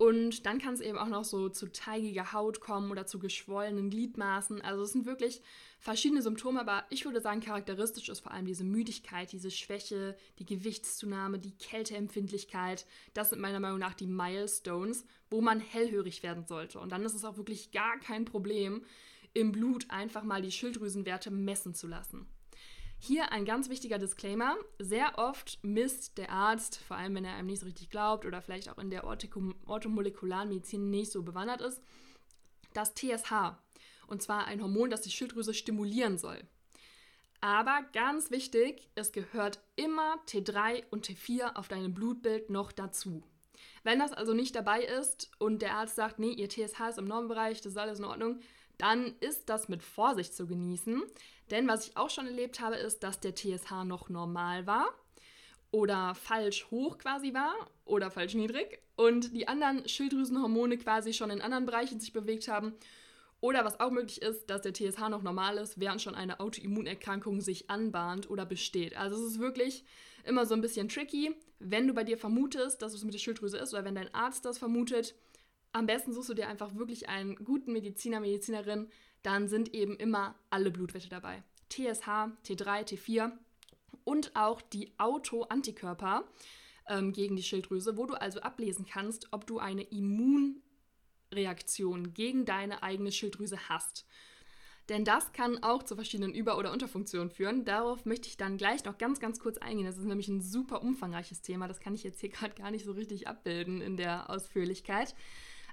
Und 0.00 0.46
dann 0.46 0.58
kann 0.58 0.72
es 0.72 0.80
eben 0.80 0.96
auch 0.96 1.08
noch 1.08 1.24
so 1.24 1.50
zu 1.50 1.70
teigiger 1.70 2.32
Haut 2.32 2.60
kommen 2.60 2.90
oder 2.90 3.04
zu 3.04 3.18
geschwollenen 3.18 3.90
Gliedmaßen. 3.90 4.62
Also 4.62 4.84
es 4.84 4.92
sind 4.92 5.04
wirklich 5.04 5.42
verschiedene 5.78 6.22
Symptome, 6.22 6.58
aber 6.58 6.84
ich 6.88 7.04
würde 7.04 7.20
sagen, 7.20 7.42
charakteristisch 7.42 8.08
ist 8.08 8.20
vor 8.20 8.32
allem 8.32 8.46
diese 8.46 8.64
Müdigkeit, 8.64 9.30
diese 9.30 9.50
Schwäche, 9.50 10.16
die 10.38 10.46
Gewichtszunahme, 10.46 11.38
die 11.38 11.54
Kälteempfindlichkeit. 11.54 12.86
Das 13.12 13.28
sind 13.28 13.42
meiner 13.42 13.60
Meinung 13.60 13.78
nach 13.78 13.92
die 13.92 14.06
Milestones, 14.06 15.04
wo 15.28 15.42
man 15.42 15.60
hellhörig 15.60 16.22
werden 16.22 16.46
sollte. 16.46 16.80
Und 16.80 16.92
dann 16.92 17.04
ist 17.04 17.12
es 17.12 17.26
auch 17.26 17.36
wirklich 17.36 17.70
gar 17.70 17.98
kein 17.98 18.24
Problem, 18.24 18.86
im 19.34 19.52
Blut 19.52 19.90
einfach 19.90 20.24
mal 20.24 20.40
die 20.40 20.50
Schilddrüsenwerte 20.50 21.30
messen 21.30 21.74
zu 21.74 21.86
lassen. 21.86 22.26
Hier 23.02 23.32
ein 23.32 23.46
ganz 23.46 23.70
wichtiger 23.70 23.98
Disclaimer. 23.98 24.56
Sehr 24.78 25.16
oft 25.16 25.58
misst 25.62 26.18
der 26.18 26.30
Arzt, 26.30 26.76
vor 26.76 26.98
allem 26.98 27.14
wenn 27.14 27.24
er 27.24 27.34
einem 27.34 27.46
nicht 27.46 27.60
so 27.60 27.66
richtig 27.66 27.88
glaubt 27.88 28.26
oder 28.26 28.42
vielleicht 28.42 28.68
auch 28.68 28.76
in 28.76 28.90
der 28.90 29.04
orthomolekularen 29.04 30.50
Medizin 30.50 30.90
nicht 30.90 31.10
so 31.10 31.22
bewandert 31.22 31.62
ist, 31.62 31.80
das 32.74 32.94
TSH. 32.94 33.56
Und 34.06 34.20
zwar 34.20 34.44
ein 34.44 34.60
Hormon, 34.60 34.90
das 34.90 35.00
die 35.00 35.10
Schilddrüse 35.10 35.54
stimulieren 35.54 36.18
soll. 36.18 36.38
Aber 37.40 37.82
ganz 37.94 38.30
wichtig, 38.30 38.90
es 38.94 39.12
gehört 39.12 39.60
immer 39.76 40.16
T3 40.28 40.84
und 40.90 41.08
T4 41.08 41.56
auf 41.56 41.68
deinem 41.68 41.94
Blutbild 41.94 42.50
noch 42.50 42.70
dazu. 42.70 43.22
Wenn 43.82 43.98
das 43.98 44.12
also 44.12 44.34
nicht 44.34 44.54
dabei 44.54 44.82
ist 44.82 45.30
und 45.38 45.62
der 45.62 45.74
Arzt 45.74 45.96
sagt, 45.96 46.18
nee, 46.18 46.32
ihr 46.32 46.50
TSH 46.50 46.80
ist 46.90 46.98
im 46.98 47.08
Normbereich, 47.08 47.62
das 47.62 47.72
ist 47.72 47.78
alles 47.78 47.98
in 47.98 48.04
Ordnung, 48.04 48.40
dann 48.80 49.14
ist 49.20 49.48
das 49.48 49.68
mit 49.68 49.82
Vorsicht 49.82 50.34
zu 50.34 50.46
genießen. 50.46 51.02
Denn 51.50 51.68
was 51.68 51.88
ich 51.88 51.96
auch 51.96 52.10
schon 52.10 52.26
erlebt 52.26 52.60
habe, 52.60 52.76
ist, 52.76 53.00
dass 53.00 53.20
der 53.20 53.34
TSH 53.34 53.84
noch 53.84 54.08
normal 54.08 54.66
war 54.66 54.88
oder 55.72 56.14
falsch 56.14 56.66
hoch 56.70 56.98
quasi 56.98 57.34
war 57.34 57.54
oder 57.84 58.10
falsch 58.10 58.34
niedrig 58.34 58.80
und 58.96 59.34
die 59.34 59.48
anderen 59.48 59.88
Schilddrüsenhormone 59.88 60.78
quasi 60.78 61.12
schon 61.12 61.30
in 61.30 61.40
anderen 61.40 61.66
Bereichen 61.66 62.00
sich 62.00 62.12
bewegt 62.12 62.48
haben. 62.48 62.74
Oder 63.40 63.64
was 63.64 63.80
auch 63.80 63.90
möglich 63.90 64.20
ist, 64.20 64.50
dass 64.50 64.60
der 64.60 64.74
TSH 64.74 65.08
noch 65.08 65.22
normal 65.22 65.56
ist, 65.56 65.80
während 65.80 66.02
schon 66.02 66.14
eine 66.14 66.40
Autoimmunerkrankung 66.40 67.40
sich 67.40 67.70
anbahnt 67.70 68.28
oder 68.28 68.44
besteht. 68.44 68.96
Also 68.96 69.16
es 69.16 69.32
ist 69.32 69.38
wirklich 69.38 69.84
immer 70.24 70.44
so 70.44 70.54
ein 70.54 70.60
bisschen 70.60 70.90
tricky. 70.90 71.34
Wenn 71.58 71.86
du 71.86 71.94
bei 71.94 72.04
dir 72.04 72.18
vermutest, 72.18 72.82
dass 72.82 72.92
es 72.92 73.02
mit 73.02 73.14
der 73.14 73.18
Schilddrüse 73.18 73.56
ist 73.56 73.72
oder 73.72 73.84
wenn 73.84 73.94
dein 73.94 74.12
Arzt 74.14 74.44
das 74.44 74.58
vermutet, 74.58 75.14
am 75.72 75.86
besten 75.86 76.12
suchst 76.12 76.28
du 76.28 76.34
dir 76.34 76.48
einfach 76.48 76.74
wirklich 76.74 77.08
einen 77.08 77.36
guten 77.36 77.72
Mediziner, 77.72 78.20
Medizinerin, 78.20 78.88
dann 79.22 79.48
sind 79.48 79.74
eben 79.74 79.96
immer 79.96 80.34
alle 80.50 80.70
Blutwerte 80.70 81.08
dabei. 81.08 81.42
TSH, 81.68 82.32
T3, 82.44 82.84
T4 82.84 83.32
und 84.04 84.32
auch 84.34 84.60
die 84.60 84.92
Autoantikörper 84.98 86.24
ähm, 86.88 87.12
gegen 87.12 87.36
die 87.36 87.42
Schilddrüse, 87.42 87.96
wo 87.96 88.06
du 88.06 88.14
also 88.14 88.40
ablesen 88.40 88.86
kannst, 88.86 89.32
ob 89.32 89.46
du 89.46 89.58
eine 89.58 89.82
Immunreaktion 89.82 92.14
gegen 92.14 92.44
deine 92.44 92.82
eigene 92.82 93.12
Schilddrüse 93.12 93.68
hast. 93.68 94.06
Denn 94.88 95.04
das 95.04 95.32
kann 95.32 95.62
auch 95.62 95.84
zu 95.84 95.94
verschiedenen 95.94 96.34
Über- 96.34 96.58
oder 96.58 96.72
Unterfunktionen 96.72 97.30
führen. 97.30 97.64
Darauf 97.64 98.06
möchte 98.06 98.26
ich 98.26 98.36
dann 98.36 98.56
gleich 98.56 98.84
noch 98.84 98.98
ganz, 98.98 99.20
ganz 99.20 99.38
kurz 99.38 99.56
eingehen. 99.56 99.86
Das 99.86 99.96
ist 99.96 100.04
nämlich 100.04 100.26
ein 100.26 100.40
super 100.40 100.82
umfangreiches 100.82 101.42
Thema. 101.42 101.68
Das 101.68 101.78
kann 101.78 101.94
ich 101.94 102.02
jetzt 102.02 102.20
hier 102.20 102.28
gerade 102.30 102.56
gar 102.56 102.72
nicht 102.72 102.84
so 102.84 102.90
richtig 102.92 103.28
abbilden 103.28 103.80
in 103.80 103.96
der 103.96 104.28
Ausführlichkeit. 104.28 105.14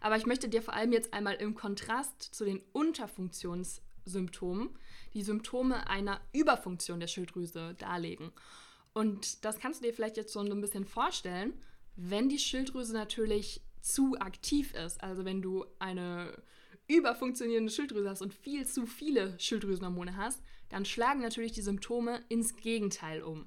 Aber 0.02 0.18
ich 0.18 0.26
möchte 0.26 0.50
dir 0.50 0.62
vor 0.62 0.74
allem 0.74 0.92
jetzt 0.92 1.14
einmal 1.14 1.36
im 1.36 1.56
Kontrast 1.56 2.22
zu 2.22 2.46
den 2.46 2.62
Unterfunktionssymptomen 2.74 4.70
die 5.14 5.24
Symptome 5.24 5.88
einer 5.88 6.22
Überfunktion 6.34 7.00
der 7.00 7.08
Schilddrüse 7.08 7.76
darlegen. 7.76 8.32
Und 8.94 9.46
das 9.46 9.60
kannst 9.60 9.82
du 9.82 9.86
dir 9.86 9.94
vielleicht 9.94 10.18
jetzt 10.18 10.34
so 10.34 10.40
ein 10.40 10.62
bisschen 10.62 10.86
vorstellen, 10.86 11.54
wenn 11.96 12.30
die 12.30 12.40
Schilddrüse 12.40 12.94
natürlich 12.94 13.62
zu 13.82 14.18
aktiv 14.20 14.74
ist, 14.74 15.02
also 15.04 15.26
wenn 15.26 15.42
du 15.42 15.66
eine 15.80 16.42
überfunktionierende 16.88 17.72
Schilddrüse 17.72 18.10
hast 18.10 18.22
und 18.22 18.34
viel 18.34 18.66
zu 18.66 18.86
viele 18.86 19.40
Schilddrüsenhormone 19.40 20.16
hast, 20.16 20.42
dann 20.70 20.86
schlagen 20.86 21.22
natürlich 21.22 21.52
die 21.52 21.62
Symptome 21.62 22.24
ins 22.30 22.56
Gegenteil 22.56 23.22
um. 23.24 23.46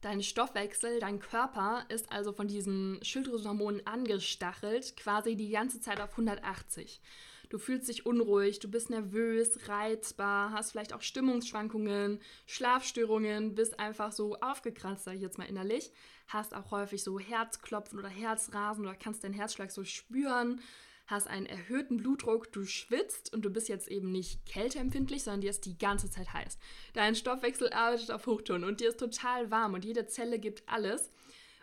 Dein 0.00 0.22
Stoffwechsel, 0.22 0.98
dein 0.98 1.20
Körper 1.20 1.84
ist 1.90 2.10
also 2.10 2.32
von 2.32 2.48
diesen 2.48 2.98
Schilddrüsenhormonen 3.02 3.86
angestachelt, 3.86 4.96
quasi 4.96 5.36
die 5.36 5.50
ganze 5.50 5.78
Zeit 5.78 6.00
auf 6.00 6.12
180. 6.12 7.02
Du 7.50 7.58
fühlst 7.58 7.88
dich 7.88 8.06
unruhig, 8.06 8.60
du 8.60 8.70
bist 8.70 8.88
nervös, 8.88 9.68
reizbar, 9.68 10.52
hast 10.52 10.70
vielleicht 10.70 10.94
auch 10.94 11.02
Stimmungsschwankungen, 11.02 12.18
Schlafstörungen, 12.46 13.54
bist 13.54 13.78
einfach 13.78 14.12
so 14.12 14.36
aufgekratzt, 14.36 15.04
sag 15.04 15.16
ich 15.16 15.20
jetzt 15.20 15.36
mal 15.36 15.48
innerlich, 15.48 15.92
hast 16.28 16.54
auch 16.54 16.70
häufig 16.70 17.02
so 17.02 17.18
Herzklopfen 17.18 17.98
oder 17.98 18.08
Herzrasen 18.08 18.86
oder 18.86 18.94
kannst 18.94 19.22
deinen 19.22 19.34
Herzschlag 19.34 19.70
so 19.70 19.84
spüren, 19.84 20.62
hast 21.10 21.28
einen 21.28 21.46
erhöhten 21.46 21.96
Blutdruck, 21.96 22.52
du 22.52 22.64
schwitzt 22.64 23.32
und 23.32 23.44
du 23.44 23.50
bist 23.50 23.68
jetzt 23.68 23.88
eben 23.88 24.12
nicht 24.12 24.46
kälteempfindlich, 24.46 25.22
sondern 25.22 25.40
dir 25.40 25.50
ist 25.50 25.66
die 25.66 25.78
ganze 25.78 26.10
Zeit 26.10 26.32
heiß. 26.32 26.58
Dein 26.92 27.14
Stoffwechsel 27.14 27.72
arbeitet 27.72 28.10
auf 28.10 28.26
Hochtouren 28.26 28.64
und 28.64 28.80
dir 28.80 28.88
ist 28.88 29.00
total 29.00 29.50
warm 29.50 29.74
und 29.74 29.84
jede 29.84 30.06
Zelle 30.06 30.38
gibt 30.38 30.62
alles. 30.68 31.10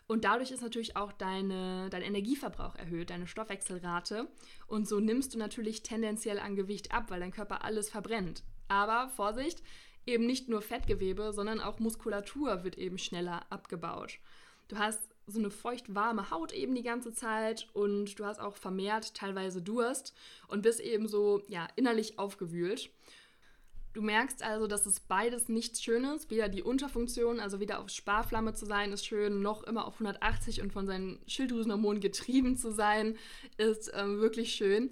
Und 0.07 0.23
dadurch 0.23 0.51
ist 0.51 0.61
natürlich 0.61 0.95
auch 0.95 1.11
deine, 1.11 1.89
dein 1.89 2.01
Energieverbrauch 2.01 2.75
erhöht, 2.75 3.09
deine 3.09 3.27
Stoffwechselrate. 3.27 4.27
Und 4.67 4.87
so 4.87 5.01
nimmst 5.01 5.33
du 5.33 5.37
natürlich 5.37 5.83
tendenziell 5.83 6.39
an 6.39 6.55
Gewicht 6.55 6.93
ab, 6.93 7.09
weil 7.09 7.19
dein 7.19 7.33
Körper 7.33 7.65
alles 7.65 7.89
verbrennt. 7.89 8.43
Aber 8.69 9.09
Vorsicht, 9.09 9.61
eben 10.05 10.25
nicht 10.25 10.47
nur 10.47 10.61
Fettgewebe, 10.61 11.33
sondern 11.33 11.59
auch 11.59 11.79
Muskulatur 11.79 12.63
wird 12.63 12.77
eben 12.77 12.97
schneller 12.97 13.45
abgebaut. 13.49 14.19
Du 14.69 14.77
hast 14.77 15.01
so 15.27 15.39
eine 15.39 15.51
feucht-warme 15.51 16.31
Haut 16.31 16.53
eben 16.53 16.73
die 16.73 16.83
ganze 16.83 17.13
Zeit 17.13 17.67
und 17.73 18.17
du 18.17 18.25
hast 18.25 18.39
auch 18.39 18.55
vermehrt 18.55 19.13
teilweise 19.13 19.61
Durst 19.61 20.13
und 20.47 20.61
bist 20.61 20.79
eben 20.79 21.07
so 21.07 21.41
ja, 21.49 21.67
innerlich 21.75 22.17
aufgewühlt. 22.17 22.89
Du 23.93 24.01
merkst 24.01 24.43
also, 24.43 24.67
dass 24.67 24.85
es 24.85 24.99
beides 24.99 25.49
nichts 25.49 25.81
Schönes. 25.81 26.29
Weder 26.29 26.49
die 26.49 26.61
Unterfunktion, 26.61 27.39
also 27.39 27.59
weder 27.59 27.79
auf 27.79 27.89
Sparflamme 27.89 28.53
zu 28.53 28.65
sein, 28.65 28.93
ist 28.93 29.05
schön, 29.05 29.41
noch 29.41 29.63
immer 29.63 29.85
auf 29.87 29.95
180 29.95 30.61
und 30.61 30.71
von 30.71 30.85
seinen 30.85 31.19
Schilddrüsenhormonen 31.25 31.99
getrieben 31.99 32.55
zu 32.55 32.71
sein, 32.71 33.17
ist 33.57 33.91
ähm, 33.95 34.19
wirklich 34.19 34.53
schön. 34.53 34.91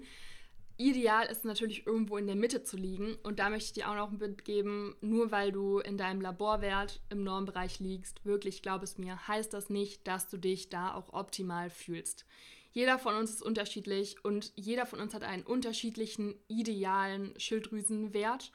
Ideal 0.78 1.26
ist 1.26 1.44
natürlich 1.44 1.86
irgendwo 1.86 2.18
in 2.18 2.26
der 2.26 2.36
Mitte 2.36 2.62
zu 2.62 2.76
liegen 2.76 3.16
und 3.22 3.38
da 3.38 3.48
möchte 3.48 3.66
ich 3.66 3.72
dir 3.72 3.90
auch 3.90 3.94
noch 3.94 4.10
mitgeben, 4.10 4.94
nur 5.00 5.30
weil 5.30 5.50
du 5.50 5.78
in 5.78 5.96
deinem 5.96 6.20
Laborwert 6.20 7.00
im 7.08 7.24
Normbereich 7.24 7.80
liegst, 7.80 8.24
wirklich 8.26 8.60
glaub 8.60 8.82
es 8.82 8.98
mir, 8.98 9.26
heißt 9.26 9.54
das 9.54 9.70
nicht, 9.70 10.06
dass 10.06 10.28
du 10.28 10.36
dich 10.36 10.68
da 10.68 10.94
auch 10.94 11.14
optimal 11.14 11.70
fühlst. 11.70 12.26
Jeder 12.72 12.98
von 12.98 13.14
uns 13.14 13.30
ist 13.30 13.42
unterschiedlich 13.42 14.22
und 14.22 14.52
jeder 14.54 14.84
von 14.84 15.00
uns 15.00 15.14
hat 15.14 15.22
einen 15.22 15.44
unterschiedlichen 15.44 16.34
idealen 16.46 17.32
Schilddrüsenwert. 17.40 18.52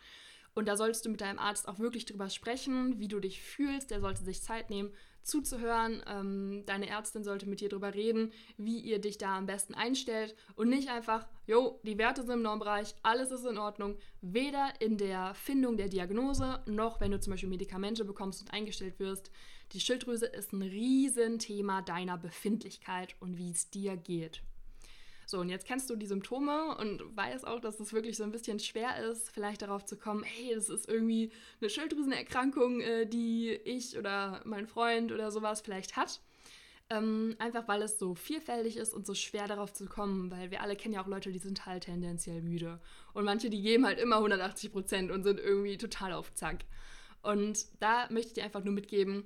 Und 0.53 0.67
da 0.67 0.77
solltest 0.77 1.05
du 1.05 1.09
mit 1.09 1.21
deinem 1.21 1.39
Arzt 1.39 1.67
auch 1.67 1.79
wirklich 1.79 2.05
drüber 2.05 2.29
sprechen, 2.29 2.99
wie 2.99 3.07
du 3.07 3.19
dich 3.19 3.41
fühlst. 3.41 3.89
Der 3.89 3.99
sollte 3.99 4.23
sich 4.23 4.43
Zeit 4.43 4.69
nehmen, 4.69 4.93
zuzuhören. 5.23 6.03
Ähm, 6.07 6.63
deine 6.65 6.89
Ärztin 6.89 7.23
sollte 7.23 7.47
mit 7.47 7.61
dir 7.61 7.69
drüber 7.69 7.93
reden, 7.93 8.31
wie 8.57 8.79
ihr 8.79 8.99
dich 8.99 9.17
da 9.17 9.37
am 9.37 9.45
besten 9.45 9.73
einstellt. 9.73 10.35
Und 10.55 10.69
nicht 10.69 10.89
einfach, 10.89 11.27
jo, 11.47 11.79
die 11.83 11.97
Werte 11.97 12.21
sind 12.21 12.33
im 12.33 12.41
Normbereich, 12.41 12.95
alles 13.03 13.31
ist 13.31 13.45
in 13.45 13.57
Ordnung. 13.57 13.97
Weder 14.21 14.69
in 14.79 14.97
der 14.97 15.33
Findung 15.33 15.77
der 15.77 15.89
Diagnose, 15.89 16.61
noch 16.65 16.99
wenn 17.01 17.11
du 17.11 17.19
zum 17.19 17.31
Beispiel 17.31 17.49
Medikamente 17.49 18.05
bekommst 18.05 18.41
und 18.41 18.53
eingestellt 18.53 18.99
wirst. 18.99 19.31
Die 19.73 19.79
Schilddrüse 19.79 20.25
ist 20.25 20.51
ein 20.51 20.61
Riesenthema 20.61 21.81
deiner 21.81 22.17
Befindlichkeit 22.17 23.15
und 23.19 23.37
wie 23.37 23.51
es 23.51 23.69
dir 23.69 23.95
geht. 23.95 24.43
So, 25.31 25.39
und 25.39 25.47
jetzt 25.47 25.65
kennst 25.65 25.89
du 25.89 25.95
die 25.95 26.07
Symptome 26.07 26.75
und 26.75 27.15
weißt 27.15 27.47
auch, 27.47 27.61
dass 27.61 27.79
es 27.79 27.93
wirklich 27.93 28.17
so 28.17 28.23
ein 28.25 28.33
bisschen 28.33 28.59
schwer 28.59 28.97
ist, 29.09 29.31
vielleicht 29.31 29.61
darauf 29.61 29.85
zu 29.85 29.95
kommen, 29.95 30.23
hey, 30.23 30.53
das 30.53 30.67
ist 30.67 30.89
irgendwie 30.89 31.31
eine 31.61 31.69
Schilddrüsenerkrankung, 31.69 32.81
äh, 32.81 33.05
die 33.05 33.51
ich 33.63 33.97
oder 33.97 34.41
mein 34.43 34.67
Freund 34.67 35.09
oder 35.13 35.31
sowas 35.31 35.61
vielleicht 35.61 35.95
hat. 35.95 36.19
Ähm, 36.89 37.37
einfach 37.39 37.65
weil 37.69 37.81
es 37.81 37.97
so 37.97 38.13
vielfältig 38.13 38.75
ist 38.75 38.93
und 38.93 39.07
so 39.07 39.13
schwer 39.13 39.47
darauf 39.47 39.71
zu 39.71 39.85
kommen, 39.85 40.29
weil 40.31 40.51
wir 40.51 40.61
alle 40.61 40.75
kennen 40.75 40.95
ja 40.95 41.01
auch 41.01 41.07
Leute, 41.07 41.31
die 41.31 41.39
sind 41.39 41.65
halt 41.65 41.85
tendenziell 41.85 42.41
müde. 42.41 42.81
Und 43.13 43.23
manche, 43.23 43.49
die 43.49 43.61
geben 43.61 43.85
halt 43.85 43.99
immer 43.99 44.17
180 44.17 44.73
Prozent 44.73 45.11
und 45.11 45.23
sind 45.23 45.39
irgendwie 45.39 45.77
total 45.77 46.11
auf 46.11 46.33
Zack. 46.33 46.65
Und 47.23 47.67
da 47.79 48.09
möchte 48.09 48.27
ich 48.27 48.33
dir 48.33 48.43
einfach 48.43 48.65
nur 48.65 48.73
mitgeben, 48.73 49.23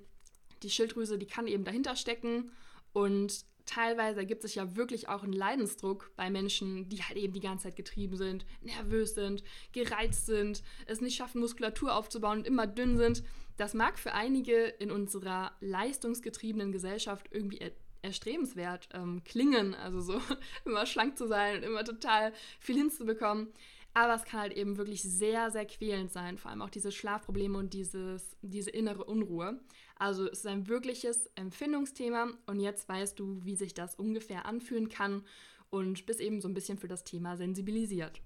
die 0.62 0.70
Schilddrüse, 0.70 1.18
die 1.18 1.26
kann 1.26 1.48
eben 1.48 1.63
dahinter 1.63 1.96
stecken 1.96 2.52
und 2.94 3.44
teilweise 3.65 4.19
ergibt 4.19 4.41
sich 4.41 4.56
ja 4.56 4.75
wirklich 4.75 5.10
auch 5.10 5.23
ein 5.23 5.34
Leidensdruck 5.34 6.12
bei 6.15 6.30
Menschen, 6.30 6.89
die 6.89 7.01
halt 7.04 7.17
eben 7.17 7.34
die 7.34 7.39
ganze 7.39 7.65
Zeit 7.65 7.75
getrieben 7.75 8.17
sind, 8.17 8.45
nervös 8.62 9.15
sind, 9.15 9.43
gereizt 9.71 10.25
sind, 10.25 10.63
es 10.86 11.01
nicht 11.01 11.15
schaffen, 11.15 11.41
Muskulatur 11.41 11.95
aufzubauen 11.95 12.39
und 12.39 12.47
immer 12.47 12.67
dünn 12.67 12.97
sind. 12.97 13.23
Das 13.58 13.73
mag 13.73 13.97
für 13.97 14.13
einige 14.13 14.65
in 14.65 14.91
unserer 14.91 15.54
leistungsgetriebenen 15.62 16.71
Gesellschaft 16.71 17.28
irgendwie 17.32 17.60
er 17.60 17.71
erstrebenswert 18.01 18.88
ähm, 18.93 19.23
klingen, 19.25 19.73
also 19.73 19.99
so 19.99 20.21
immer 20.65 20.86
schlank 20.86 21.17
zu 21.17 21.28
sein 21.28 21.58
und 21.58 21.63
immer 21.63 21.84
total 21.84 22.34
viel 22.60 22.75
hinzubekommen. 22.75 23.51
Aber 23.95 24.13
es 24.13 24.25
kann 24.25 24.41
halt 24.41 24.54
eben 24.54 24.78
wirklich 24.78 25.01
sehr, 25.01 25.51
sehr 25.51 25.65
quälend 25.65 26.12
sein, 26.12 26.38
vor 26.38 26.51
allem 26.51 26.62
auch 26.62 26.69
diese 26.69 26.91
Schlafprobleme 26.91 27.58
und 27.58 27.73
dieses, 27.73 28.36
diese 28.41 28.69
innere 28.69 29.06
Unruhe. 29.06 29.60
Also 29.95 30.25
es 30.25 30.39
ist 30.39 30.47
ein 30.47 30.67
wirkliches 30.67 31.29
Empfindungsthema 31.36 32.27
und 32.47 32.60
jetzt 32.60 32.88
weißt 32.89 33.17
du, 33.17 33.39
wie 33.43 33.55
sich 33.55 33.73
das 33.73 33.95
ungefähr 33.95 34.45
anfühlen 34.45 34.89
kann 34.89 35.23
und 35.69 36.05
bist 36.05 36.19
eben 36.19 36.41
so 36.41 36.47
ein 36.47 36.53
bisschen 36.53 36.77
für 36.77 36.88
das 36.88 37.03
Thema 37.03 37.38
sensibilisiert. 37.38 38.21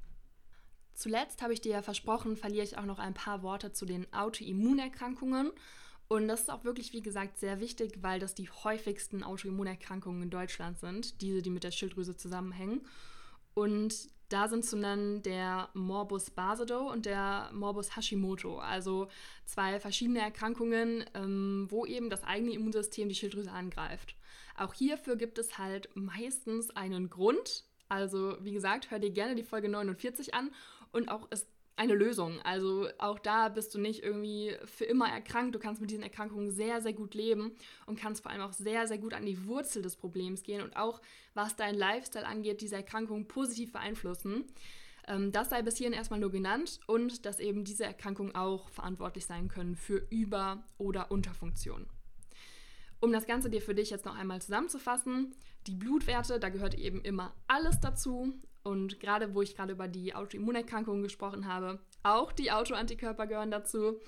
Zuletzt 0.93 1.41
habe 1.41 1.53
ich 1.53 1.61
dir 1.61 1.73
ja 1.73 1.81
versprochen, 1.81 2.35
verliere 2.35 2.65
ich 2.65 2.77
auch 2.77 2.85
noch 2.85 2.99
ein 2.99 3.13
paar 3.13 3.43
Worte 3.43 3.71
zu 3.71 3.85
den 3.85 4.11
Autoimmunerkrankungen. 4.11 5.51
Und 6.09 6.27
das 6.27 6.41
ist 6.41 6.51
auch 6.51 6.63
wirklich, 6.63 6.91
wie 6.91 7.01
gesagt, 7.01 7.37
sehr 7.37 7.59
wichtig, 7.59 7.99
weil 8.01 8.19
das 8.19 8.33
die 8.33 8.49
häufigsten 8.49 9.23
Autoimmunerkrankungen 9.23 10.23
in 10.23 10.29
Deutschland 10.31 10.79
sind, 10.79 11.21
diese, 11.21 11.41
die 11.41 11.51
mit 11.51 11.63
der 11.63 11.71
Schilddrüse 11.71 12.17
zusammenhängen. 12.17 12.81
Und 13.53 14.09
da 14.29 14.47
sind 14.47 14.63
zu 14.63 14.77
nennen 14.77 15.23
der 15.23 15.69
Morbus 15.73 16.29
Basedow 16.29 16.91
und 16.91 17.05
der 17.05 17.49
Morbus 17.51 17.95
Hashimoto, 17.95 18.59
also 18.59 19.07
zwei 19.45 19.79
verschiedene 19.79 20.19
Erkrankungen, 20.19 21.03
ähm, 21.15 21.67
wo 21.69 21.85
eben 21.85 22.09
das 22.09 22.23
eigene 22.23 22.53
Immunsystem 22.53 23.09
die 23.09 23.15
Schilddrüse 23.15 23.51
angreift. 23.51 24.15
Auch 24.55 24.73
hierfür 24.73 25.15
gibt 25.15 25.39
es 25.39 25.57
halt 25.57 25.89
meistens 25.95 26.69
einen 26.71 27.09
Grund. 27.09 27.65
Also 27.87 28.37
wie 28.41 28.51
gesagt, 28.51 28.91
hör 28.91 28.99
dir 28.99 29.09
gerne 29.09 29.35
die 29.35 29.43
Folge 29.43 29.67
49 29.67 30.33
an 30.33 30.51
und 30.91 31.09
auch 31.09 31.27
es 31.31 31.47
eine 31.79 31.95
Lösung. 31.95 32.41
Also 32.41 32.89
auch 32.97 33.19
da 33.19 33.47
bist 33.47 33.73
du 33.73 33.79
nicht 33.79 34.03
irgendwie 34.03 34.53
für 34.65 34.83
immer 34.83 35.07
erkrankt. 35.07 35.55
Du 35.55 35.59
kannst 35.59 35.79
mit 35.79 35.89
diesen 35.89 36.03
Erkrankungen 36.03 36.51
sehr, 36.51 36.81
sehr 36.81 36.91
gut 36.91 37.13
leben 37.13 37.53
und 37.85 37.97
kannst 37.97 38.21
vor 38.21 38.31
allem 38.31 38.41
auch 38.41 38.51
sehr, 38.51 38.85
sehr 38.85 38.97
gut 38.97 39.13
an 39.13 39.25
die 39.25 39.47
Wurzel 39.47 39.81
des 39.81 39.95
Problems 39.95 40.43
gehen 40.43 40.61
und 40.61 40.75
auch, 40.75 41.01
was 41.33 41.55
dein 41.55 41.75
Lifestyle 41.75 42.27
angeht, 42.27 42.59
diese 42.59 42.75
Erkrankungen 42.75 43.29
positiv 43.29 43.71
beeinflussen. 43.71 44.43
Ähm, 45.07 45.31
das 45.31 45.51
sei 45.51 45.61
bis 45.61 45.77
hierhin 45.77 45.93
erstmal 45.93 46.19
nur 46.19 46.31
genannt 46.31 46.81
und 46.85 47.25
dass 47.25 47.39
eben 47.39 47.63
diese 47.63 47.85
Erkrankungen 47.85 48.35
auch 48.35 48.67
verantwortlich 48.67 49.25
sein 49.25 49.47
können 49.47 49.77
für 49.77 50.05
Über- 50.09 50.61
oder 50.77 51.11
Unterfunktion. 51.11 51.87
Um 52.99 53.13
das 53.13 53.25
Ganze 53.25 53.49
dir 53.49 53.61
für 53.61 53.73
dich 53.73 53.89
jetzt 53.89 54.03
noch 54.03 54.17
einmal 54.17 54.41
zusammenzufassen, 54.41 55.33
die 55.65 55.75
Blutwerte, 55.75 56.41
da 56.41 56.49
gehört 56.49 56.73
eben 56.73 57.01
immer 57.01 57.33
alles 57.47 57.79
dazu. 57.79 58.33
Und 58.69 58.99
gerade 58.99 59.33
wo 59.33 59.41
ich 59.41 59.55
gerade 59.55 59.73
über 59.73 59.87
die 59.87 60.13
Autoimmunerkrankungen 60.13 61.01
gesprochen 61.01 61.47
habe, 61.47 61.79
auch 62.03 62.31
die 62.31 62.51
Autoantikörper 62.51 63.25
gehören 63.25 63.49
dazu. 63.49 63.99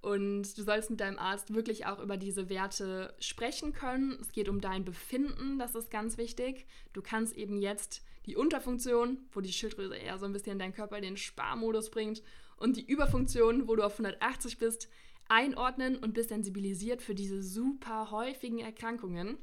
Und 0.00 0.56
du 0.56 0.62
sollst 0.62 0.90
mit 0.90 1.00
deinem 1.00 1.18
Arzt 1.18 1.52
wirklich 1.54 1.86
auch 1.86 1.98
über 1.98 2.16
diese 2.16 2.48
Werte 2.48 3.12
sprechen 3.18 3.72
können. 3.72 4.16
Es 4.20 4.32
geht 4.32 4.48
um 4.48 4.60
dein 4.60 4.84
Befinden, 4.84 5.58
das 5.58 5.74
ist 5.74 5.90
ganz 5.90 6.16
wichtig. 6.16 6.66
Du 6.92 7.02
kannst 7.02 7.34
eben 7.36 7.56
jetzt 7.56 8.04
die 8.26 8.36
Unterfunktion, 8.36 9.18
wo 9.32 9.40
die 9.40 9.52
Schilddrüse 9.52 9.96
eher 9.96 10.18
so 10.18 10.26
ein 10.26 10.32
bisschen 10.32 10.58
deinen 10.58 10.74
Körper 10.74 10.96
in 10.96 11.02
den 11.02 11.16
Sparmodus 11.16 11.90
bringt, 11.90 12.22
und 12.56 12.76
die 12.76 12.86
Überfunktion, 12.86 13.66
wo 13.66 13.74
du 13.74 13.82
auf 13.82 13.94
180 13.94 14.58
bist, 14.58 14.88
einordnen 15.28 15.96
und 15.96 16.14
bist 16.14 16.28
sensibilisiert 16.28 17.02
für 17.02 17.14
diese 17.14 17.42
super 17.42 18.12
häufigen 18.12 18.60
Erkrankungen. 18.60 19.38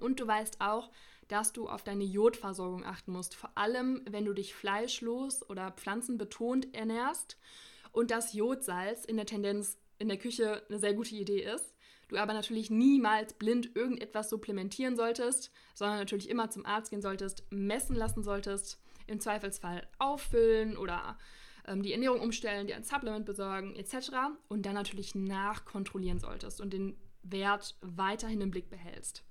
Und 0.00 0.20
du 0.20 0.26
weißt 0.26 0.60
auch, 0.60 0.90
dass 1.30 1.52
du 1.52 1.68
auf 1.68 1.82
deine 1.82 2.04
Jodversorgung 2.04 2.84
achten 2.84 3.12
musst, 3.12 3.34
vor 3.34 3.50
allem 3.54 4.02
wenn 4.10 4.24
du 4.24 4.32
dich 4.32 4.54
fleischlos 4.54 5.48
oder 5.48 5.70
pflanzenbetont 5.70 6.74
ernährst 6.74 7.38
und 7.92 8.10
das 8.10 8.32
Jodsalz 8.32 9.04
in 9.04 9.16
der 9.16 9.26
Tendenz 9.26 9.78
in 9.98 10.08
der 10.08 10.18
Küche 10.18 10.62
eine 10.68 10.78
sehr 10.78 10.94
gute 10.94 11.14
Idee 11.14 11.42
ist. 11.42 11.74
Du 12.08 12.16
aber 12.16 12.32
natürlich 12.32 12.70
niemals 12.70 13.34
blind 13.34 13.76
irgendetwas 13.76 14.30
supplementieren 14.30 14.96
solltest, 14.96 15.52
sondern 15.74 15.98
natürlich 15.98 16.28
immer 16.28 16.50
zum 16.50 16.66
Arzt 16.66 16.90
gehen 16.90 17.02
solltest, 17.02 17.44
messen 17.50 17.94
lassen 17.94 18.24
solltest, 18.24 18.80
im 19.06 19.20
Zweifelsfall 19.20 19.86
auffüllen 19.98 20.76
oder 20.76 21.18
ähm, 21.66 21.82
die 21.82 21.92
Ernährung 21.92 22.20
umstellen, 22.20 22.66
dir 22.66 22.76
ein 22.76 22.82
Supplement 22.82 23.26
besorgen 23.26 23.76
etc. 23.76 24.10
Und 24.48 24.66
dann 24.66 24.74
natürlich 24.74 25.14
nachkontrollieren 25.14 26.18
solltest 26.18 26.60
und 26.60 26.72
den 26.72 26.96
Wert 27.22 27.76
weiterhin 27.82 28.40
im 28.40 28.50
Blick 28.50 28.70
behältst. 28.70 29.22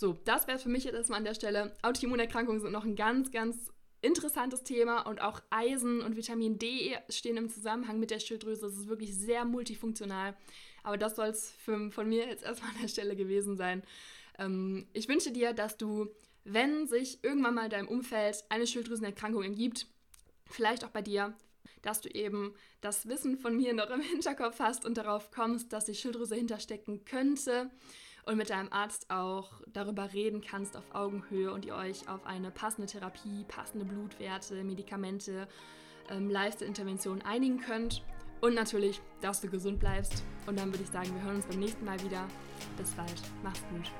So, 0.00 0.14
das 0.24 0.46
wäre 0.46 0.56
es 0.56 0.62
für 0.62 0.70
mich 0.70 0.84
jetzt 0.84 0.94
erstmal 0.94 1.18
an 1.18 1.26
der 1.26 1.34
Stelle. 1.34 1.76
Autoimmunerkrankungen 1.82 2.58
sind 2.58 2.72
noch 2.72 2.86
ein 2.86 2.96
ganz, 2.96 3.30
ganz 3.30 3.70
interessantes 4.00 4.62
Thema 4.62 5.02
und 5.02 5.20
auch 5.20 5.42
Eisen 5.50 6.00
und 6.00 6.16
Vitamin 6.16 6.58
D 6.58 6.96
stehen 7.10 7.36
im 7.36 7.50
Zusammenhang 7.50 8.00
mit 8.00 8.10
der 8.10 8.18
Schilddrüse. 8.18 8.64
Es 8.64 8.78
ist 8.78 8.88
wirklich 8.88 9.14
sehr 9.14 9.44
multifunktional. 9.44 10.34
Aber 10.84 10.96
das 10.96 11.16
soll 11.16 11.26
es 11.26 11.52
von 11.66 12.08
mir 12.08 12.26
jetzt 12.26 12.44
erstmal 12.44 12.70
an 12.70 12.78
der 12.80 12.88
Stelle 12.88 13.14
gewesen 13.14 13.58
sein. 13.58 13.82
Ähm, 14.38 14.86
ich 14.94 15.06
wünsche 15.06 15.32
dir, 15.32 15.52
dass 15.52 15.76
du, 15.76 16.08
wenn 16.44 16.86
sich 16.86 17.22
irgendwann 17.22 17.52
mal 17.52 17.64
in 17.64 17.70
deinem 17.70 17.88
Umfeld 17.88 18.42
eine 18.48 18.66
Schilddrüsenerkrankung 18.66 19.42
ergibt, 19.42 19.86
vielleicht 20.46 20.82
auch 20.82 20.90
bei 20.92 21.02
dir, 21.02 21.34
dass 21.82 22.00
du 22.00 22.08
eben 22.08 22.54
das 22.80 23.06
Wissen 23.06 23.36
von 23.36 23.54
mir 23.54 23.74
noch 23.74 23.90
im 23.90 24.00
Hinterkopf 24.00 24.60
hast 24.60 24.86
und 24.86 24.96
darauf 24.96 25.30
kommst, 25.30 25.74
dass 25.74 25.84
die 25.84 25.94
Schilddrüse 25.94 26.36
hinterstecken 26.36 27.04
könnte 27.04 27.70
und 28.26 28.36
mit 28.36 28.50
deinem 28.50 28.72
Arzt 28.72 29.10
auch 29.10 29.48
darüber 29.72 30.12
reden 30.12 30.40
kannst 30.40 30.76
auf 30.76 30.84
Augenhöhe 30.94 31.52
und 31.52 31.64
ihr 31.64 31.74
euch 31.74 32.08
auf 32.08 32.24
eine 32.26 32.50
passende 32.50 32.86
Therapie, 32.86 33.44
passende 33.48 33.84
Blutwerte, 33.84 34.62
Medikamente, 34.64 35.48
ähm, 36.10 36.28
Lifestyle-Interventionen 36.28 37.22
einigen 37.22 37.60
könnt. 37.60 38.04
Und 38.40 38.54
natürlich, 38.54 39.00
dass 39.20 39.40
du 39.40 39.48
gesund 39.48 39.80
bleibst. 39.80 40.24
Und 40.46 40.58
dann 40.58 40.72
würde 40.72 40.82
ich 40.82 40.90
sagen, 40.90 41.14
wir 41.14 41.22
hören 41.22 41.36
uns 41.36 41.46
beim 41.46 41.58
nächsten 41.58 41.84
Mal 41.84 42.00
wieder. 42.02 42.26
Bis 42.78 42.90
bald. 42.92 43.22
Mach's 43.42 43.62
gut. 43.70 43.90